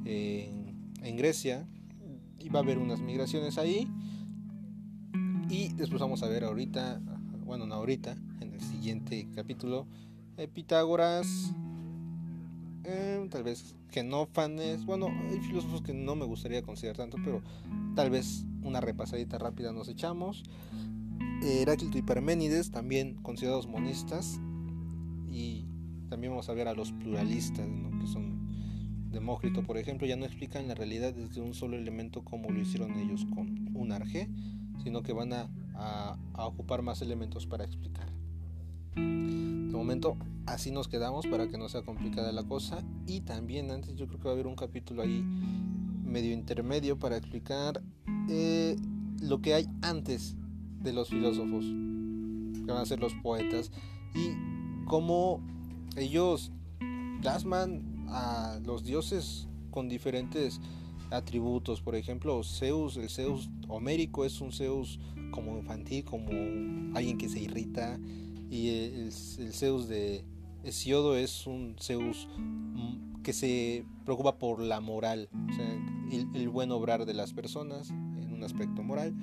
en 0.04 1.16
Grecia. 1.16 1.66
Y 2.38 2.48
va 2.50 2.60
a 2.60 2.62
haber 2.62 2.78
unas 2.78 3.00
migraciones 3.00 3.58
ahí. 3.58 3.88
Y 5.50 5.68
después 5.74 6.00
vamos 6.00 6.22
a 6.22 6.28
ver 6.28 6.44
ahorita 6.44 7.00
bueno 7.48 7.66
no 7.66 7.76
ahorita 7.76 8.14
en 8.40 8.52
el 8.52 8.60
siguiente 8.60 9.26
capítulo 9.34 9.86
eh, 10.36 10.46
Pitágoras 10.48 11.54
eh, 12.84 13.26
tal 13.30 13.42
vez 13.42 13.74
Genófanes. 13.90 14.84
Bueno 14.84 15.08
hay 15.08 15.40
filósofos 15.40 15.80
que 15.80 15.94
no 15.94 16.14
me 16.14 16.26
gustaría 16.26 16.60
considerar 16.60 16.98
tanto 16.98 17.16
pero 17.24 17.42
tal 17.96 18.10
vez 18.10 18.44
una 18.62 18.82
repasadita 18.82 19.38
rápida 19.38 19.72
nos 19.72 19.88
echamos 19.88 20.42
Heráclito 21.42 21.98
y 21.98 22.02
Parménides, 22.02 22.70
también 22.70 23.14
considerados 23.22 23.66
monistas, 23.66 24.40
y 25.28 25.66
también 26.08 26.32
vamos 26.32 26.48
a 26.48 26.54
ver 26.54 26.68
a 26.68 26.74
los 26.74 26.92
pluralistas, 26.92 27.66
que 28.00 28.06
son 28.06 28.38
Demócrito, 29.10 29.62
por 29.62 29.78
ejemplo, 29.78 30.06
ya 30.06 30.16
no 30.16 30.26
explican 30.26 30.68
la 30.68 30.74
realidad 30.74 31.14
desde 31.14 31.40
un 31.40 31.54
solo 31.54 31.78
elemento 31.78 32.22
como 32.24 32.50
lo 32.50 32.60
hicieron 32.60 32.92
ellos 32.98 33.26
con 33.34 33.74
un 33.74 33.90
arge, 33.90 34.28
sino 34.82 35.02
que 35.02 35.14
van 35.14 35.32
a, 35.32 35.48
ocupar 36.36 36.82
más 36.82 37.00
elementos 37.00 37.46
para 37.46 37.64
explicar. 37.64 38.12
De 38.94 39.72
momento, 39.72 40.18
así 40.46 40.70
nos 40.70 40.88
quedamos 40.88 41.26
para 41.26 41.48
que 41.48 41.56
no 41.56 41.68
sea 41.68 41.82
complicada 41.82 42.32
la 42.32 42.42
cosa. 42.42 42.82
Y 43.06 43.20
también 43.20 43.70
antes 43.70 43.94
yo 43.94 44.08
creo 44.08 44.18
que 44.18 44.24
va 44.24 44.30
a 44.30 44.34
haber 44.34 44.46
un 44.46 44.56
capítulo 44.56 45.02
ahí 45.02 45.22
medio 46.04 46.32
intermedio 46.32 46.98
para 46.98 47.16
explicar 47.16 47.80
eh, 48.28 48.76
lo 49.20 49.40
que 49.40 49.54
hay 49.54 49.68
antes 49.82 50.36
de 50.80 50.92
los 50.92 51.08
filósofos, 51.08 51.64
que 51.64 52.72
van 52.72 52.82
a 52.82 52.86
ser 52.86 53.00
los 53.00 53.14
poetas, 53.14 53.70
y 54.14 54.84
cómo 54.86 55.40
ellos 55.96 56.52
plasman 57.20 58.06
a 58.08 58.58
los 58.64 58.84
dioses 58.84 59.48
con 59.70 59.88
diferentes 59.88 60.60
atributos. 61.10 61.80
Por 61.80 61.94
ejemplo, 61.96 62.42
Zeus, 62.42 62.96
el 62.96 63.10
Zeus 63.10 63.50
homérico 63.68 64.24
es 64.24 64.40
un 64.40 64.52
Zeus 64.52 64.98
como 65.30 65.58
infantil, 65.58 66.04
como 66.04 66.30
alguien 66.96 67.18
que 67.18 67.28
se 67.28 67.40
irrita. 67.40 67.98
Y 68.50 68.68
el, 68.68 69.12
Zeus 69.12 69.88
de 69.88 70.24
Hesiodo 70.64 71.16
es 71.16 71.46
un 71.46 71.76
Zeus 71.80 72.28
mm, 72.38 73.22
que 73.22 73.32
se 73.32 73.84
preocupa 74.04 74.38
por 74.38 74.62
la 74.62 74.80
moral, 74.80 75.28
o 75.50 75.54
sea, 75.54 76.26
el, 76.34 76.48
buen 76.48 76.70
obrar 76.72 77.04
de 77.04 77.14
las 77.14 77.32
personas 77.34 77.90
en 77.90 78.32
un 78.32 78.42
aspecto 78.42 78.82
moral. 78.82 79.14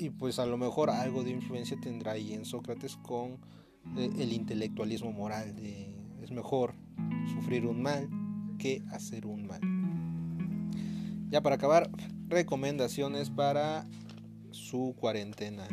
Y 0.00 0.08
pues 0.08 0.38
a 0.38 0.46
lo 0.46 0.56
mejor 0.56 0.88
algo 0.88 1.22
de 1.22 1.30
influencia 1.30 1.76
tendrá 1.78 2.12
ahí 2.12 2.32
en 2.32 2.46
Sócrates 2.46 2.96
con 2.96 3.32
eh, 3.98 4.10
el 4.18 4.32
intelectualismo 4.32 5.12
moral 5.12 5.54
de 5.54 5.94
es 6.22 6.30
mejor 6.30 6.74
sufrir 7.34 7.66
un 7.66 7.82
mal 7.82 8.08
que 8.58 8.82
hacer 8.92 9.26
un 9.26 9.46
mal. 9.46 9.60
Ya 11.30 11.42
para 11.42 11.56
acabar, 11.56 11.90
recomendaciones 12.28 13.28
para 13.28 13.86
su 14.50 14.94
cuarentena. 14.98 15.68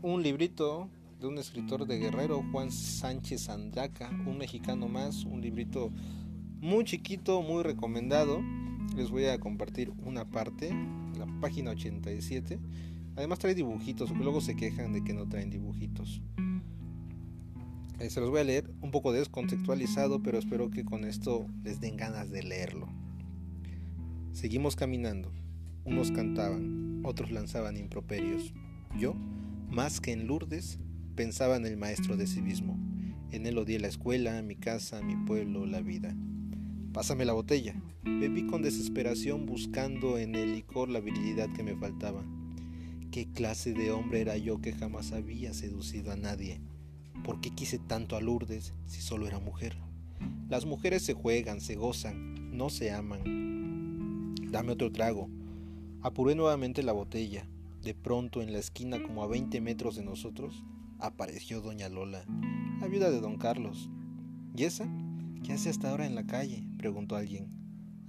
Un 0.00 0.22
librito 0.22 0.88
de 1.18 1.26
un 1.26 1.38
escritor 1.38 1.84
de 1.84 1.98
Guerrero, 1.98 2.44
Juan 2.52 2.70
Sánchez 2.70 3.48
Andraca, 3.48 4.08
un 4.24 4.38
mexicano 4.38 4.86
más, 4.86 5.24
un 5.24 5.40
librito 5.40 5.90
muy 6.60 6.84
chiquito, 6.84 7.42
muy 7.42 7.64
recomendado. 7.64 8.40
Les 8.96 9.10
voy 9.10 9.26
a 9.26 9.38
compartir 9.38 9.92
una 10.06 10.24
parte, 10.24 10.70
la 11.18 11.26
página 11.38 11.72
87. 11.72 12.58
Además 13.14 13.38
trae 13.38 13.54
dibujitos, 13.54 14.10
luego 14.10 14.40
se 14.40 14.56
quejan 14.56 14.94
de 14.94 15.04
que 15.04 15.12
no 15.12 15.28
traen 15.28 15.50
dibujitos. 15.50 16.22
Eh, 17.98 18.08
se 18.08 18.20
los 18.20 18.30
voy 18.30 18.40
a 18.40 18.44
leer 18.44 18.70
un 18.80 18.90
poco 18.90 19.12
descontextualizado, 19.12 20.22
pero 20.22 20.38
espero 20.38 20.70
que 20.70 20.86
con 20.86 21.04
esto 21.04 21.46
les 21.62 21.78
den 21.78 21.98
ganas 21.98 22.30
de 22.30 22.42
leerlo. 22.42 22.88
Seguimos 24.32 24.76
caminando. 24.76 25.30
Unos 25.84 26.10
cantaban, 26.10 27.02
otros 27.04 27.30
lanzaban 27.30 27.76
improperios. 27.76 28.54
Yo, 28.98 29.14
más 29.68 30.00
que 30.00 30.12
en 30.12 30.26
Lourdes, 30.26 30.78
pensaba 31.14 31.56
en 31.56 31.66
el 31.66 31.76
maestro 31.76 32.16
de 32.16 32.26
civismo. 32.26 32.78
En 33.30 33.44
él 33.44 33.58
odié 33.58 33.78
la 33.78 33.88
escuela, 33.88 34.40
mi 34.40 34.56
casa, 34.56 35.02
mi 35.02 35.16
pueblo, 35.16 35.66
la 35.66 35.82
vida. 35.82 36.14
Pásame 36.96 37.26
la 37.26 37.34
botella. 37.34 37.74
Bebí 38.04 38.46
con 38.46 38.62
desesperación 38.62 39.44
buscando 39.44 40.16
en 40.16 40.34
el 40.34 40.54
licor 40.54 40.88
la 40.88 40.98
virilidad 40.98 41.52
que 41.52 41.62
me 41.62 41.76
faltaba. 41.76 42.24
¿Qué 43.10 43.30
clase 43.30 43.74
de 43.74 43.90
hombre 43.90 44.22
era 44.22 44.38
yo 44.38 44.62
que 44.62 44.72
jamás 44.72 45.12
había 45.12 45.52
seducido 45.52 46.10
a 46.10 46.16
nadie? 46.16 46.58
¿Por 47.22 47.42
qué 47.42 47.50
quise 47.50 47.78
tanto 47.78 48.16
a 48.16 48.22
Lourdes 48.22 48.72
si 48.86 49.02
solo 49.02 49.26
era 49.26 49.38
mujer? 49.38 49.76
Las 50.48 50.64
mujeres 50.64 51.02
se 51.02 51.12
juegan, 51.12 51.60
se 51.60 51.74
gozan, 51.74 52.56
no 52.56 52.70
se 52.70 52.90
aman. 52.90 54.34
Dame 54.50 54.72
otro 54.72 54.90
trago. 54.90 55.28
Apuré 56.00 56.34
nuevamente 56.34 56.82
la 56.82 56.92
botella. 56.92 57.46
De 57.82 57.92
pronto, 57.92 58.40
en 58.40 58.54
la 58.54 58.58
esquina, 58.58 59.02
como 59.02 59.22
a 59.22 59.26
20 59.26 59.60
metros 59.60 59.96
de 59.96 60.02
nosotros, 60.02 60.64
apareció 60.98 61.60
doña 61.60 61.90
Lola, 61.90 62.24
la 62.80 62.86
viuda 62.86 63.10
de 63.10 63.20
don 63.20 63.36
Carlos. 63.36 63.90
¿Y 64.56 64.64
esa? 64.64 64.88
¿Qué 65.44 65.52
hace 65.52 65.68
hasta 65.68 65.90
ahora 65.90 66.06
en 66.06 66.14
la 66.14 66.26
calle? 66.26 66.65
Preguntó 66.76 67.16
alguien. 67.16 67.48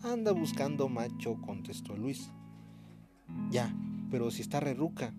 Anda 0.04 0.32
buscando 0.32 0.90
macho, 0.90 1.42
contestó 1.42 1.96
Luis. 1.96 2.32
Ya, 3.52 3.76
pero 4.12 4.32
si 4.32 4.42
está 4.42 4.60
reruca. 4.60 5.14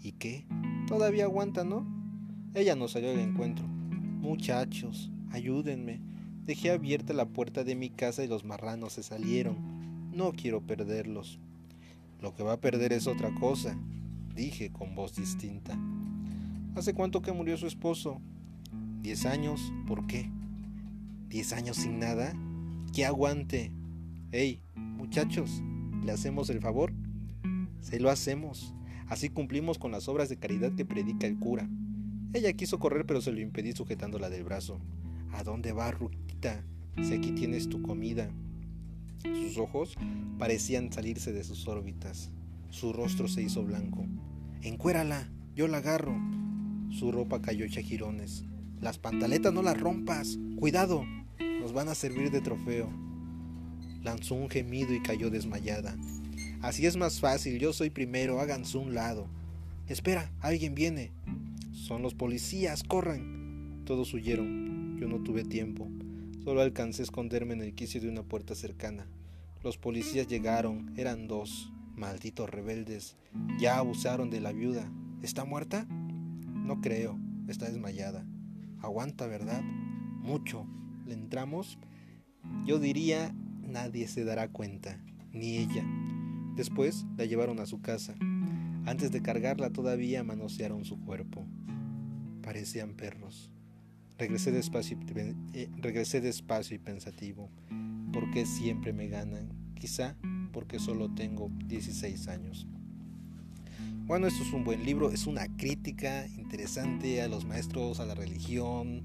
¿Y 0.00 0.12
qué? 0.12 0.46
Todavía 0.86 1.24
aguanta, 1.24 1.64
¿no? 1.64 1.86
Ella 2.54 2.76
nos 2.76 2.92
salió 2.92 3.10
al 3.10 3.18
encuentro. 3.18 3.66
Muchachos, 3.66 5.10
ayúdenme. 5.30 6.00
Dejé 6.44 6.70
abierta 6.70 7.12
la 7.12 7.26
puerta 7.26 7.64
de 7.64 7.74
mi 7.74 7.90
casa 7.90 8.22
y 8.22 8.28
los 8.28 8.44
marranos 8.44 8.92
se 8.94 9.02
salieron. 9.02 9.56
No 10.12 10.32
quiero 10.32 10.60
perderlos. 10.62 11.40
Lo 12.20 12.34
que 12.34 12.42
va 12.42 12.54
a 12.54 12.60
perder 12.60 12.92
es 12.92 13.06
otra 13.06 13.34
cosa, 13.34 13.76
dije 14.34 14.70
con 14.72 14.94
voz 14.94 15.16
distinta. 15.16 15.78
¿Hace 16.74 16.94
cuánto 16.94 17.20
que 17.20 17.32
murió 17.32 17.56
su 17.56 17.66
esposo? 17.66 18.20
¿Diez 19.02 19.26
años? 19.26 19.72
¿Por 19.86 20.06
qué? 20.06 20.30
¿Diez 21.28 21.52
años 21.52 21.76
sin 21.76 21.98
nada? 21.98 22.32
¡Que 22.96 23.04
aguante! 23.04 23.74
¡Ey, 24.32 24.62
muchachos! 24.74 25.62
¿Le 26.02 26.12
hacemos 26.12 26.48
el 26.48 26.62
favor? 26.62 26.94
Se 27.82 28.00
lo 28.00 28.08
hacemos. 28.08 28.74
Así 29.06 29.28
cumplimos 29.28 29.76
con 29.76 29.92
las 29.92 30.08
obras 30.08 30.30
de 30.30 30.38
caridad 30.38 30.74
que 30.74 30.86
predica 30.86 31.26
el 31.26 31.38
cura. 31.38 31.68
Ella 32.32 32.54
quiso 32.54 32.78
correr 32.78 33.04
pero 33.04 33.20
se 33.20 33.32
lo 33.32 33.40
impedí 33.42 33.72
sujetándola 33.72 34.30
del 34.30 34.44
brazo. 34.44 34.80
¿A 35.32 35.42
dónde 35.42 35.72
va, 35.72 35.90
Ruquita? 35.90 36.64
Si 37.02 37.12
aquí 37.12 37.32
tienes 37.32 37.68
tu 37.68 37.82
comida. 37.82 38.30
Sus 39.24 39.58
ojos 39.58 39.94
parecían 40.38 40.90
salirse 40.90 41.34
de 41.34 41.44
sus 41.44 41.68
órbitas. 41.68 42.30
Su 42.70 42.94
rostro 42.94 43.28
se 43.28 43.42
hizo 43.42 43.62
blanco. 43.62 44.06
Encuérala, 44.62 45.30
yo 45.54 45.68
la 45.68 45.76
agarro. 45.76 46.18
Su 46.88 47.12
ropa 47.12 47.42
cayó 47.42 47.66
hecha 47.66 47.82
jirones. 47.82 48.46
Las 48.80 48.96
pantaletas 48.96 49.52
no 49.52 49.60
las 49.60 49.78
rompas. 49.78 50.38
Cuidado, 50.56 51.04
van 51.72 51.88
a 51.88 51.94
servir 51.94 52.30
de 52.30 52.40
trofeo. 52.40 52.88
Lanzó 54.02 54.34
un 54.34 54.48
gemido 54.48 54.94
y 54.94 55.02
cayó 55.02 55.30
desmayada. 55.30 55.96
Así 56.62 56.86
es 56.86 56.96
más 56.96 57.20
fácil, 57.20 57.58
yo 57.58 57.72
soy 57.72 57.90
primero, 57.90 58.40
háganse 58.40 58.78
un 58.78 58.94
lado. 58.94 59.28
Espera, 59.88 60.32
alguien 60.40 60.74
viene. 60.74 61.12
Son 61.72 62.02
los 62.02 62.14
policías, 62.14 62.82
corran. 62.82 63.82
Todos 63.84 64.12
huyeron. 64.14 64.98
Yo 64.98 65.06
no 65.06 65.22
tuve 65.22 65.44
tiempo. 65.44 65.88
Solo 66.42 66.60
alcancé 66.60 67.02
a 67.02 67.04
esconderme 67.04 67.54
en 67.54 67.60
el 67.60 67.74
quicio 67.74 68.00
de 68.00 68.08
una 68.08 68.22
puerta 68.22 68.54
cercana. 68.54 69.06
Los 69.62 69.78
policías 69.78 70.26
llegaron, 70.26 70.92
eran 70.96 71.28
dos. 71.28 71.72
Malditos 71.94 72.50
rebeldes. 72.50 73.16
Ya 73.58 73.78
abusaron 73.78 74.30
de 74.30 74.40
la 74.40 74.52
viuda. 74.52 74.90
¿Está 75.22 75.44
muerta? 75.44 75.86
No 75.86 76.80
creo. 76.80 77.18
Está 77.48 77.66
desmayada. 77.66 78.26
Aguanta, 78.80 79.26
¿verdad? 79.26 79.62
Mucho. 79.62 80.66
¿Le 81.06 81.14
entramos? 81.14 81.78
Yo 82.64 82.78
diría, 82.78 83.34
nadie 83.62 84.08
se 84.08 84.24
dará 84.24 84.48
cuenta. 84.48 85.00
Ni 85.32 85.56
ella. 85.56 85.84
Después 86.56 87.06
la 87.16 87.24
llevaron 87.24 87.60
a 87.60 87.66
su 87.66 87.80
casa. 87.80 88.14
Antes 88.84 89.10
de 89.10 89.22
cargarla 89.22 89.70
todavía 89.70 90.22
manosearon 90.24 90.84
su 90.84 91.00
cuerpo 91.00 91.46
parecían 92.46 92.94
perros. 92.94 93.50
Regresé 94.18 94.52
despacio, 94.52 94.96
eh, 95.52 95.68
regresé 95.78 96.20
despacio 96.20 96.76
y 96.76 96.78
pensativo. 96.78 97.50
¿Por 98.12 98.30
qué 98.30 98.46
siempre 98.46 98.92
me 98.92 99.08
ganan? 99.08 99.48
Quizá 99.74 100.16
porque 100.52 100.78
solo 100.78 101.12
tengo 101.12 101.50
16 101.66 102.28
años. 102.28 102.68
Bueno, 104.06 104.28
esto 104.28 104.44
es 104.44 104.52
un 104.52 104.62
buen 104.62 104.84
libro, 104.84 105.10
es 105.10 105.26
una 105.26 105.48
crítica 105.56 106.28
interesante 106.28 107.20
a 107.20 107.26
los 107.26 107.44
maestros, 107.44 107.98
a 107.98 108.06
la 108.06 108.14
religión. 108.14 109.02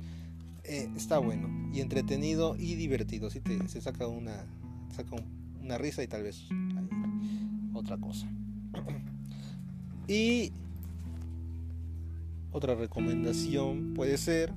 Eh, 0.64 0.90
está 0.96 1.18
bueno 1.18 1.50
y 1.74 1.82
entretenido 1.82 2.56
y 2.58 2.76
divertido. 2.76 3.30
Si 3.30 3.40
te, 3.40 3.68
se 3.68 3.82
saca 3.82 4.08
una, 4.08 4.46
saca 4.96 5.16
una 5.62 5.78
risa 5.78 6.04
y 6.04 6.08
tal 6.08 6.24
vez 6.24 6.48
otra 7.74 7.98
cosa. 7.98 8.28
y 10.08 10.52
otra 12.52 12.76
recomendación 12.76 13.94
puede 13.94 14.18
ser 14.18 14.54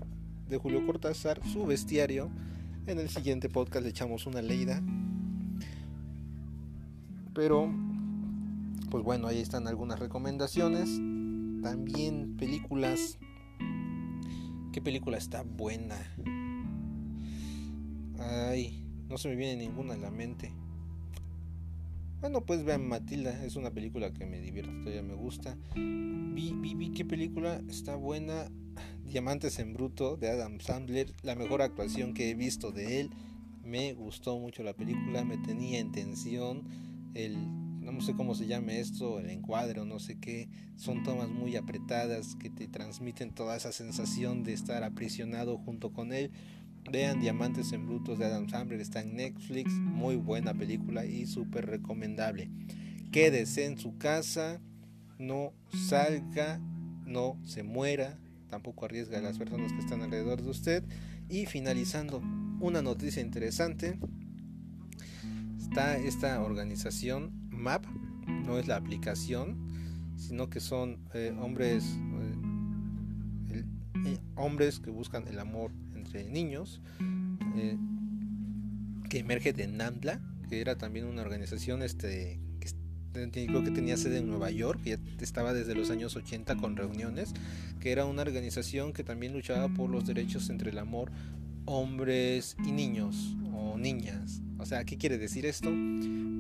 de 0.49 0.59
Julio 0.59 0.85
Cortázar, 0.85 1.41
su 1.53 1.65
bestiario. 1.65 2.29
En 2.87 2.99
el 2.99 3.09
siguiente 3.09 3.49
podcast 3.49 3.85
le 3.85 3.91
echamos 3.91 4.27
una 4.27 4.43
leída. 4.43 4.83
Pero, 7.35 7.73
pues 8.91 9.03
bueno, 9.05 9.27
ahí 9.27 9.41
están 9.41 9.67
algunas 9.69 9.99
recomendaciones. 9.99 10.89
También 11.63 12.37
películas. 12.37 13.19
¿Qué 14.75 14.83
película 14.83 15.17
está 15.19 15.45
buena? 15.45 15.95
Ay, 18.19 18.85
no 19.09 19.19
se 19.19 19.29
me 19.29 19.37
viene 19.37 19.55
ninguna 19.55 19.95
a 19.95 19.97
la 19.97 20.11
mente. 20.11 20.51
Bueno, 22.21 22.41
pues 22.41 22.65
vean 22.65 22.89
Matilda, 22.89 23.45
es 23.45 23.55
una 23.55 23.71
película 23.71 24.13
que 24.13 24.27
me 24.27 24.41
divierte, 24.41 24.73
todavía 24.81 25.05
me 25.05 25.15
gusta. 25.15 25.57
Vi, 25.77 26.57
vi, 26.57 26.75
vi 26.75 26.91
qué 26.91 27.05
película 27.05 27.63
está 27.71 27.95
buena. 27.95 28.51
Diamantes 29.05 29.61
en 29.61 29.75
Bruto 29.75 30.17
de 30.17 30.31
Adam 30.31 30.59
Sandler, 30.59 31.15
la 31.23 31.37
mejor 31.37 31.63
actuación 31.63 32.13
que 32.13 32.31
he 32.31 32.35
visto 32.35 32.73
de 32.73 33.01
él. 33.01 33.11
Me 33.63 33.93
gustó 33.93 34.41
mucho 34.41 34.65
la 34.65 34.75
película, 34.75 35.25
me 35.25 35.37
tenía 35.37 35.79
en 35.79 35.93
tensión. 35.93 36.65
El, 37.15 37.37
no 37.93 38.01
sé 38.01 38.15
cómo 38.15 38.35
se 38.35 38.47
llame 38.47 38.81
esto, 38.81 39.21
el 39.21 39.31
encuadre 39.31 39.81
o 39.81 39.85
no 39.85 39.99
sé 39.99 40.19
qué. 40.19 40.49
Son 40.77 41.03
tomas 41.03 41.29
muy 41.29 41.57
apretadas 41.57 42.37
que 42.37 42.51
te 42.51 42.67
transmiten 42.67 43.33
toda 43.33 43.57
esa 43.57 43.73
sensación 43.73 44.43
de 44.43 44.53
estar 44.53 44.83
aprisionado 44.83 45.59
junto 45.59 45.93
con 45.93 46.13
él. 46.13 46.31
Vean 46.91 47.21
Diamantes 47.21 47.73
en 47.73 47.87
Brutos 47.87 48.19
de 48.19 48.27
Adam 48.27 48.49
Sandler, 48.49 48.81
está 48.81 49.01
en 49.01 49.17
Netflix, 49.17 49.73
muy 49.73 50.17
buena 50.17 50.55
película 50.55 51.07
y 51.07 51.27
súper 51.27 51.67
recomendable. 51.67 52.51
Quédese 53.11 53.65
en 53.65 53.79
su 53.79 53.97
casa, 53.97 54.61
no 55.19 55.53
salga, 55.89 56.61
no 57.07 57.39
se 57.45 57.63
muera, 57.63 58.19
tampoco 58.49 58.85
arriesga 58.85 59.19
a 59.19 59.23
las 59.23 59.39
personas 59.39 59.73
que 59.73 59.79
están 59.79 60.03
alrededor 60.03 60.43
de 60.43 60.51
usted. 60.51 60.85
Y 61.29 61.47
finalizando, 61.47 62.23
una 62.61 62.83
noticia 62.83 63.23
interesante, 63.23 63.99
está 65.59 65.97
esta 65.97 66.43
organización 66.43 67.44
MAP, 67.65 67.87
no 68.47 68.59
es 68.59 68.69
la 68.69 68.77
aplicación, 68.77 69.57
sino 70.17 70.49
que 70.49 70.61
son 70.61 70.99
eh, 71.15 71.35
hombres, 71.41 71.85
eh, 73.51 74.19
hombres 74.37 74.79
que 74.81 74.91
buscan 74.91 75.27
el 75.29 75.39
amor 75.39 75.73
entre 75.95 76.29
niños, 76.29 76.81
que 79.09 79.19
emerge 79.19 79.53
de 79.53 79.67
NAMDLA, 79.67 80.21
que 80.49 80.61
era 80.61 80.77
también 80.77 81.07
una 81.07 81.23
organización 81.23 81.83
este, 81.83 82.41
creo 83.13 83.63
que 83.63 83.71
tenía 83.71 83.97
sede 83.97 84.19
en 84.19 84.29
Nueva 84.29 84.51
York, 84.51 84.81
ya 84.85 84.99
estaba 85.21 85.55
desde 85.55 85.75
los 85.75 85.91
años 85.91 86.17
80 86.17 86.57
con 86.57 86.77
reuniones, 86.77 87.33
que 87.81 87.93
era 87.93 88.05
una 88.05 88.23
organización 88.23 88.93
que 88.93 89.05
también 89.05 89.33
luchaba 89.33 89.69
por 89.69 89.89
los 89.89 90.05
derechos 90.05 90.51
entre 90.51 90.71
el 90.71 90.79
amor 90.79 91.13
hombres 91.67 92.57
y 92.67 92.73
niños 92.73 93.37
o 93.55 93.79
niñas. 93.79 94.43
O 94.59 94.67
sea, 94.67 94.85
¿qué 94.85 94.97
quiere 94.97 95.19
decir 95.19 95.47
esto? 95.47 95.71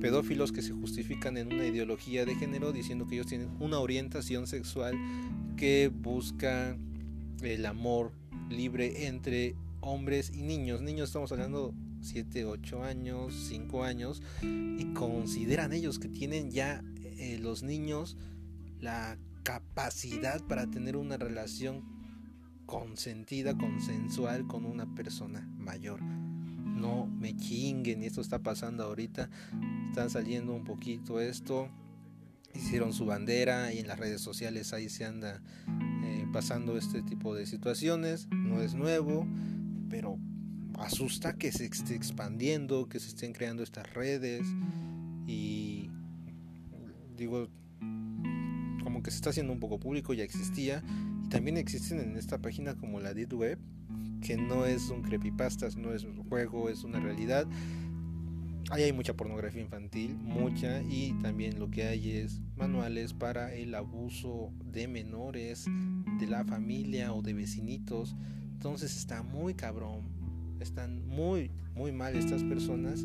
Pedófilos 0.00 0.52
que 0.52 0.62
se 0.62 0.72
justifican 0.72 1.36
en 1.36 1.52
una 1.52 1.66
ideología 1.66 2.24
de 2.24 2.34
género 2.34 2.72
diciendo 2.72 3.06
que 3.06 3.16
ellos 3.16 3.26
tienen 3.26 3.50
una 3.60 3.78
orientación 3.78 4.46
sexual 4.46 4.94
que 5.56 5.90
busca 5.92 6.76
el 7.42 7.66
amor 7.66 8.12
libre 8.48 9.06
entre 9.06 9.54
hombres 9.80 10.32
y 10.34 10.42
niños. 10.42 10.82
Niños 10.82 11.08
estamos 11.08 11.32
hablando 11.32 11.74
7, 12.00 12.44
8 12.44 12.82
años, 12.84 13.34
5 13.48 13.84
años, 13.84 14.22
y 14.42 14.92
consideran 14.94 15.72
ellos 15.72 15.98
que 15.98 16.08
tienen 16.08 16.50
ya 16.50 16.82
eh, 17.16 17.38
los 17.40 17.62
niños 17.62 18.16
la 18.80 19.16
capacidad 19.42 20.42
para 20.42 20.66
tener 20.66 20.96
una 20.96 21.16
relación 21.16 21.82
consentida, 22.66 23.56
consensual 23.56 24.46
con 24.46 24.64
una 24.64 24.94
persona 24.94 25.48
mayor. 25.58 26.00
No 26.74 27.06
me 27.06 27.36
chinguen, 27.36 28.02
y 28.02 28.06
esto 28.06 28.20
está 28.20 28.40
pasando 28.40 28.84
ahorita, 28.84 29.30
está 29.88 30.08
saliendo 30.10 30.54
un 30.54 30.64
poquito 30.64 31.20
esto, 31.20 31.68
hicieron 32.54 32.92
su 32.92 33.06
bandera 33.06 33.72
y 33.72 33.78
en 33.78 33.86
las 33.86 33.98
redes 33.98 34.20
sociales 34.20 34.72
ahí 34.72 34.88
se 34.88 35.04
anda 35.04 35.40
eh, 36.04 36.26
pasando 36.32 36.76
este 36.76 37.02
tipo 37.02 37.34
de 37.34 37.46
situaciones, 37.46 38.28
no 38.30 38.60
es 38.60 38.74
nuevo, 38.74 39.26
pero 39.88 40.18
asusta 40.78 41.36
que 41.36 41.52
se 41.52 41.66
esté 41.66 41.94
expandiendo, 41.94 42.88
que 42.88 43.00
se 43.00 43.08
estén 43.08 43.32
creando 43.32 43.62
estas 43.62 43.92
redes. 43.92 44.46
Y 45.26 45.90
digo, 47.16 47.48
como 48.82 49.02
que 49.02 49.10
se 49.10 49.16
está 49.16 49.30
haciendo 49.30 49.52
un 49.52 49.60
poco 49.60 49.78
público, 49.78 50.14
ya 50.14 50.24
existía. 50.24 50.82
Y 51.24 51.28
también 51.28 51.56
existen 51.56 52.00
en 52.00 52.16
esta 52.16 52.38
página 52.38 52.74
como 52.74 53.00
la 53.00 53.14
Deep 53.14 53.34
Web, 53.34 53.58
que 54.24 54.38
no 54.38 54.64
es 54.64 54.88
un 54.88 55.02
creepypastas, 55.02 55.76
no 55.76 55.92
es 55.92 56.02
un 56.02 56.24
juego, 56.24 56.70
es 56.70 56.82
una 56.82 56.98
realidad. 56.98 57.46
Ahí 58.70 58.84
hay 58.84 58.92
mucha 58.94 59.14
pornografía 59.14 59.60
infantil, 59.60 60.16
mucha, 60.16 60.82
y 60.82 61.12
también 61.20 61.58
lo 61.58 61.70
que 61.70 61.84
hay 61.84 62.12
es 62.12 62.40
manuales 62.56 63.12
para 63.12 63.54
el 63.54 63.74
abuso 63.74 64.50
de 64.64 64.88
menores, 64.88 65.66
de 66.18 66.26
la 66.26 66.42
familia 66.44 67.12
o 67.12 67.20
de 67.20 67.34
vecinitos. 67.34 68.16
Entonces 68.54 68.96
está 68.96 69.22
muy 69.22 69.52
cabrón, 69.52 70.08
están 70.58 71.06
muy, 71.06 71.50
muy 71.74 71.92
mal 71.92 72.16
estas 72.16 72.42
personas. 72.42 73.04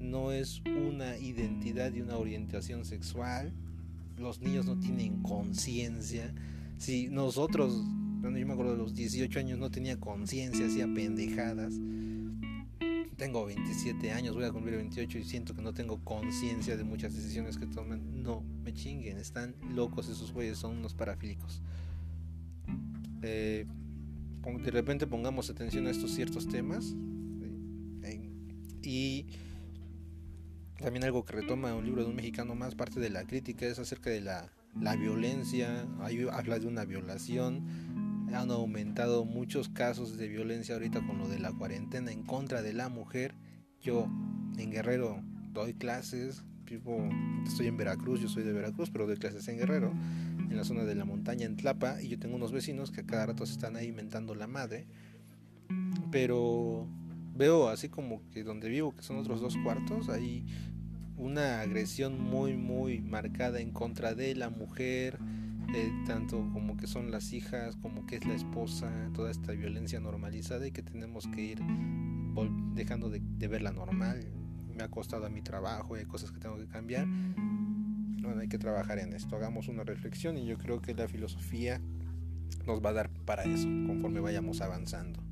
No 0.00 0.32
es 0.32 0.62
una 0.64 1.18
identidad 1.18 1.92
y 1.92 2.00
una 2.00 2.16
orientación 2.16 2.86
sexual. 2.86 3.52
Los 4.16 4.40
niños 4.40 4.64
no 4.64 4.78
tienen 4.78 5.22
conciencia. 5.22 6.32
Si 6.78 7.08
nosotros, 7.08 7.84
cuando 8.20 8.38
yo 8.38 8.46
me 8.46 8.52
acuerdo 8.52 8.72
de 8.72 8.78
los 8.78 8.94
18 8.94 9.38
años, 9.38 9.58
no 9.58 9.70
tenía 9.70 9.98
conciencia, 9.98 10.66
hacía 10.66 10.86
pendejadas. 10.92 11.74
Tengo 13.16 13.46
27 13.46 14.12
años, 14.12 14.34
voy 14.34 14.44
a 14.44 14.52
cumplir 14.52 14.76
28 14.76 15.18
y 15.18 15.24
siento 15.24 15.54
que 15.54 15.62
no 15.62 15.74
tengo 15.74 16.02
conciencia 16.04 16.76
de 16.76 16.84
muchas 16.84 17.14
decisiones 17.14 17.58
que 17.58 17.66
toman. 17.66 18.22
No, 18.22 18.44
me 18.62 18.72
chinguen, 18.72 19.18
están 19.18 19.54
locos 19.74 20.08
esos 20.08 20.32
güeyes, 20.32 20.58
son 20.58 20.78
unos 20.78 20.94
parafílicos. 20.94 21.62
Eh, 23.22 23.66
de 24.64 24.70
repente 24.70 25.06
pongamos 25.06 25.50
atención 25.50 25.86
a 25.86 25.90
estos 25.90 26.12
ciertos 26.12 26.48
temas. 26.48 26.94
Y 28.82 29.26
también 30.78 31.04
algo 31.04 31.24
que 31.24 31.34
retoma 31.34 31.74
un 31.74 31.84
libro 31.84 32.04
de 32.04 32.08
un 32.08 32.16
mexicano 32.16 32.54
más, 32.54 32.74
parte 32.74 33.00
de 33.00 33.10
la 33.10 33.24
crítica, 33.24 33.66
es 33.66 33.78
acerca 33.78 34.08
de 34.10 34.20
la, 34.20 34.50
la 34.80 34.96
violencia. 34.96 35.86
Ahí 36.00 36.26
habla 36.30 36.58
de 36.58 36.66
una 36.66 36.84
violación. 36.84 37.66
Han 38.34 38.50
aumentado 38.50 39.24
muchos 39.24 39.68
casos 39.68 40.16
de 40.16 40.28
violencia 40.28 40.74
ahorita 40.74 41.04
con 41.06 41.18
lo 41.18 41.28
de 41.28 41.38
la 41.38 41.52
cuarentena 41.52 42.12
en 42.12 42.22
contra 42.22 42.62
de 42.62 42.72
la 42.72 42.88
mujer. 42.88 43.34
Yo 43.80 44.06
en 44.58 44.70
Guerrero 44.70 45.22
doy 45.52 45.74
clases, 45.74 46.44
estoy 47.46 47.66
en 47.66 47.76
Veracruz, 47.76 48.20
yo 48.20 48.28
soy 48.28 48.42
de 48.42 48.52
Veracruz, 48.52 48.90
pero 48.90 49.06
doy 49.06 49.16
clases 49.16 49.48
en 49.48 49.58
Guerrero 49.58 49.92
en 50.38 50.56
la 50.56 50.64
zona 50.64 50.84
de 50.84 50.94
la 50.94 51.04
montaña 51.04 51.46
en 51.46 51.56
Tlapa 51.56 52.00
y 52.02 52.08
yo 52.08 52.18
tengo 52.18 52.36
unos 52.36 52.52
vecinos 52.52 52.90
que 52.90 53.00
a 53.00 53.06
cada 53.06 53.26
rato 53.26 53.46
se 53.46 53.52
están 53.52 53.76
ahí 53.76 53.88
inventando 53.88 54.34
la 54.34 54.46
madre. 54.46 54.86
Pero 56.10 56.86
veo 57.34 57.68
así 57.68 57.88
como 57.88 58.22
que 58.30 58.42
donde 58.42 58.68
vivo, 58.68 58.94
que 58.94 59.02
son 59.02 59.18
otros 59.18 59.40
dos 59.40 59.56
cuartos, 59.58 60.08
hay 60.08 60.44
una 61.16 61.60
agresión 61.60 62.20
muy, 62.20 62.56
muy 62.56 63.00
marcada 63.00 63.60
en 63.60 63.72
contra 63.72 64.14
de 64.14 64.34
la 64.34 64.50
mujer, 64.50 65.18
eh, 65.74 65.92
tanto 66.06 66.48
como 66.52 66.76
que 66.76 66.86
son 66.86 67.10
las 67.10 67.32
hijas, 67.32 67.76
como 67.76 68.06
que 68.06 68.16
es 68.16 68.26
la 68.26 68.34
esposa, 68.34 68.90
toda 69.14 69.30
esta 69.30 69.52
violencia 69.52 70.00
normalizada 70.00 70.66
y 70.66 70.72
que 70.72 70.82
tenemos 70.82 71.26
que 71.28 71.42
ir 71.42 71.62
dejando 72.74 73.10
de, 73.10 73.20
de 73.20 73.48
verla 73.48 73.72
normal. 73.72 74.26
Me 74.74 74.84
ha 74.84 74.88
costado 74.88 75.26
a 75.26 75.30
mi 75.30 75.42
trabajo, 75.42 75.96
hay 75.96 76.04
cosas 76.04 76.30
que 76.30 76.38
tengo 76.38 76.56
que 76.56 76.66
cambiar 76.66 77.06
hay 78.40 78.48
que 78.48 78.58
trabajar 78.58 78.98
en 78.98 79.12
esto. 79.14 79.36
Hagamos 79.36 79.68
una 79.68 79.84
reflexión 79.84 80.36
y 80.36 80.46
yo 80.46 80.58
creo 80.58 80.82
que 80.82 80.94
la 80.94 81.08
filosofía 81.08 81.80
nos 82.66 82.84
va 82.84 82.90
a 82.90 82.94
dar 82.94 83.10
para 83.10 83.44
eso 83.44 83.68
conforme 83.86 84.20
vayamos 84.20 84.60
avanzando. 84.60 85.22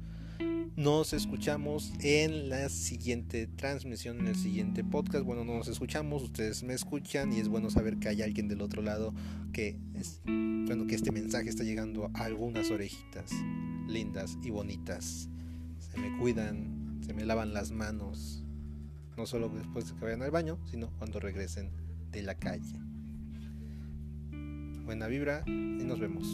Nos 0.77 1.15
escuchamos 1.15 1.91
en 2.01 2.51
la 2.51 2.69
siguiente 2.69 3.47
transmisión, 3.47 4.21
en 4.21 4.27
el 4.27 4.37
siguiente 4.37 4.85
podcast. 4.85 5.25
Bueno, 5.25 5.43
no 5.43 5.55
nos 5.55 5.69
escuchamos, 5.69 6.23
ustedes 6.23 6.63
me 6.65 6.75
escuchan 6.75 7.33
y 7.33 7.41
es 7.41 7.49
bueno 7.49 7.71
saber 7.71 7.97
que 7.97 8.09
hay 8.09 8.21
alguien 8.21 8.47
del 8.47 8.61
otro 8.61 8.83
lado 8.83 9.15
que 9.55 9.79
es, 9.95 10.21
bueno, 10.27 10.87
que 10.87 10.95
este 10.95 11.13
mensaje 11.13 11.49
está 11.49 11.65
llegando 11.65 12.11
a 12.13 12.25
algunas 12.25 12.71
orejitas 12.71 13.33
lindas 13.89 14.37
y 14.43 14.51
bonitas. 14.51 15.31
Se 15.79 15.99
me 15.99 16.15
cuidan, 16.19 17.01
se 17.07 17.15
me 17.15 17.25
lavan 17.25 17.55
las 17.55 17.71
manos, 17.71 18.45
no 19.17 19.25
solo 19.25 19.49
después 19.49 19.89
de 19.89 19.95
que 19.95 20.05
vayan 20.05 20.21
al 20.21 20.31
baño, 20.31 20.59
sino 20.71 20.91
cuando 20.99 21.21
regresen 21.21 21.71
de 22.13 22.21
la 22.21 22.35
calle. 22.35 22.79
Buena 24.85 25.07
vibra 25.07 25.43
y 25.47 25.85
nos 25.85 25.99
vemos. 25.99 26.27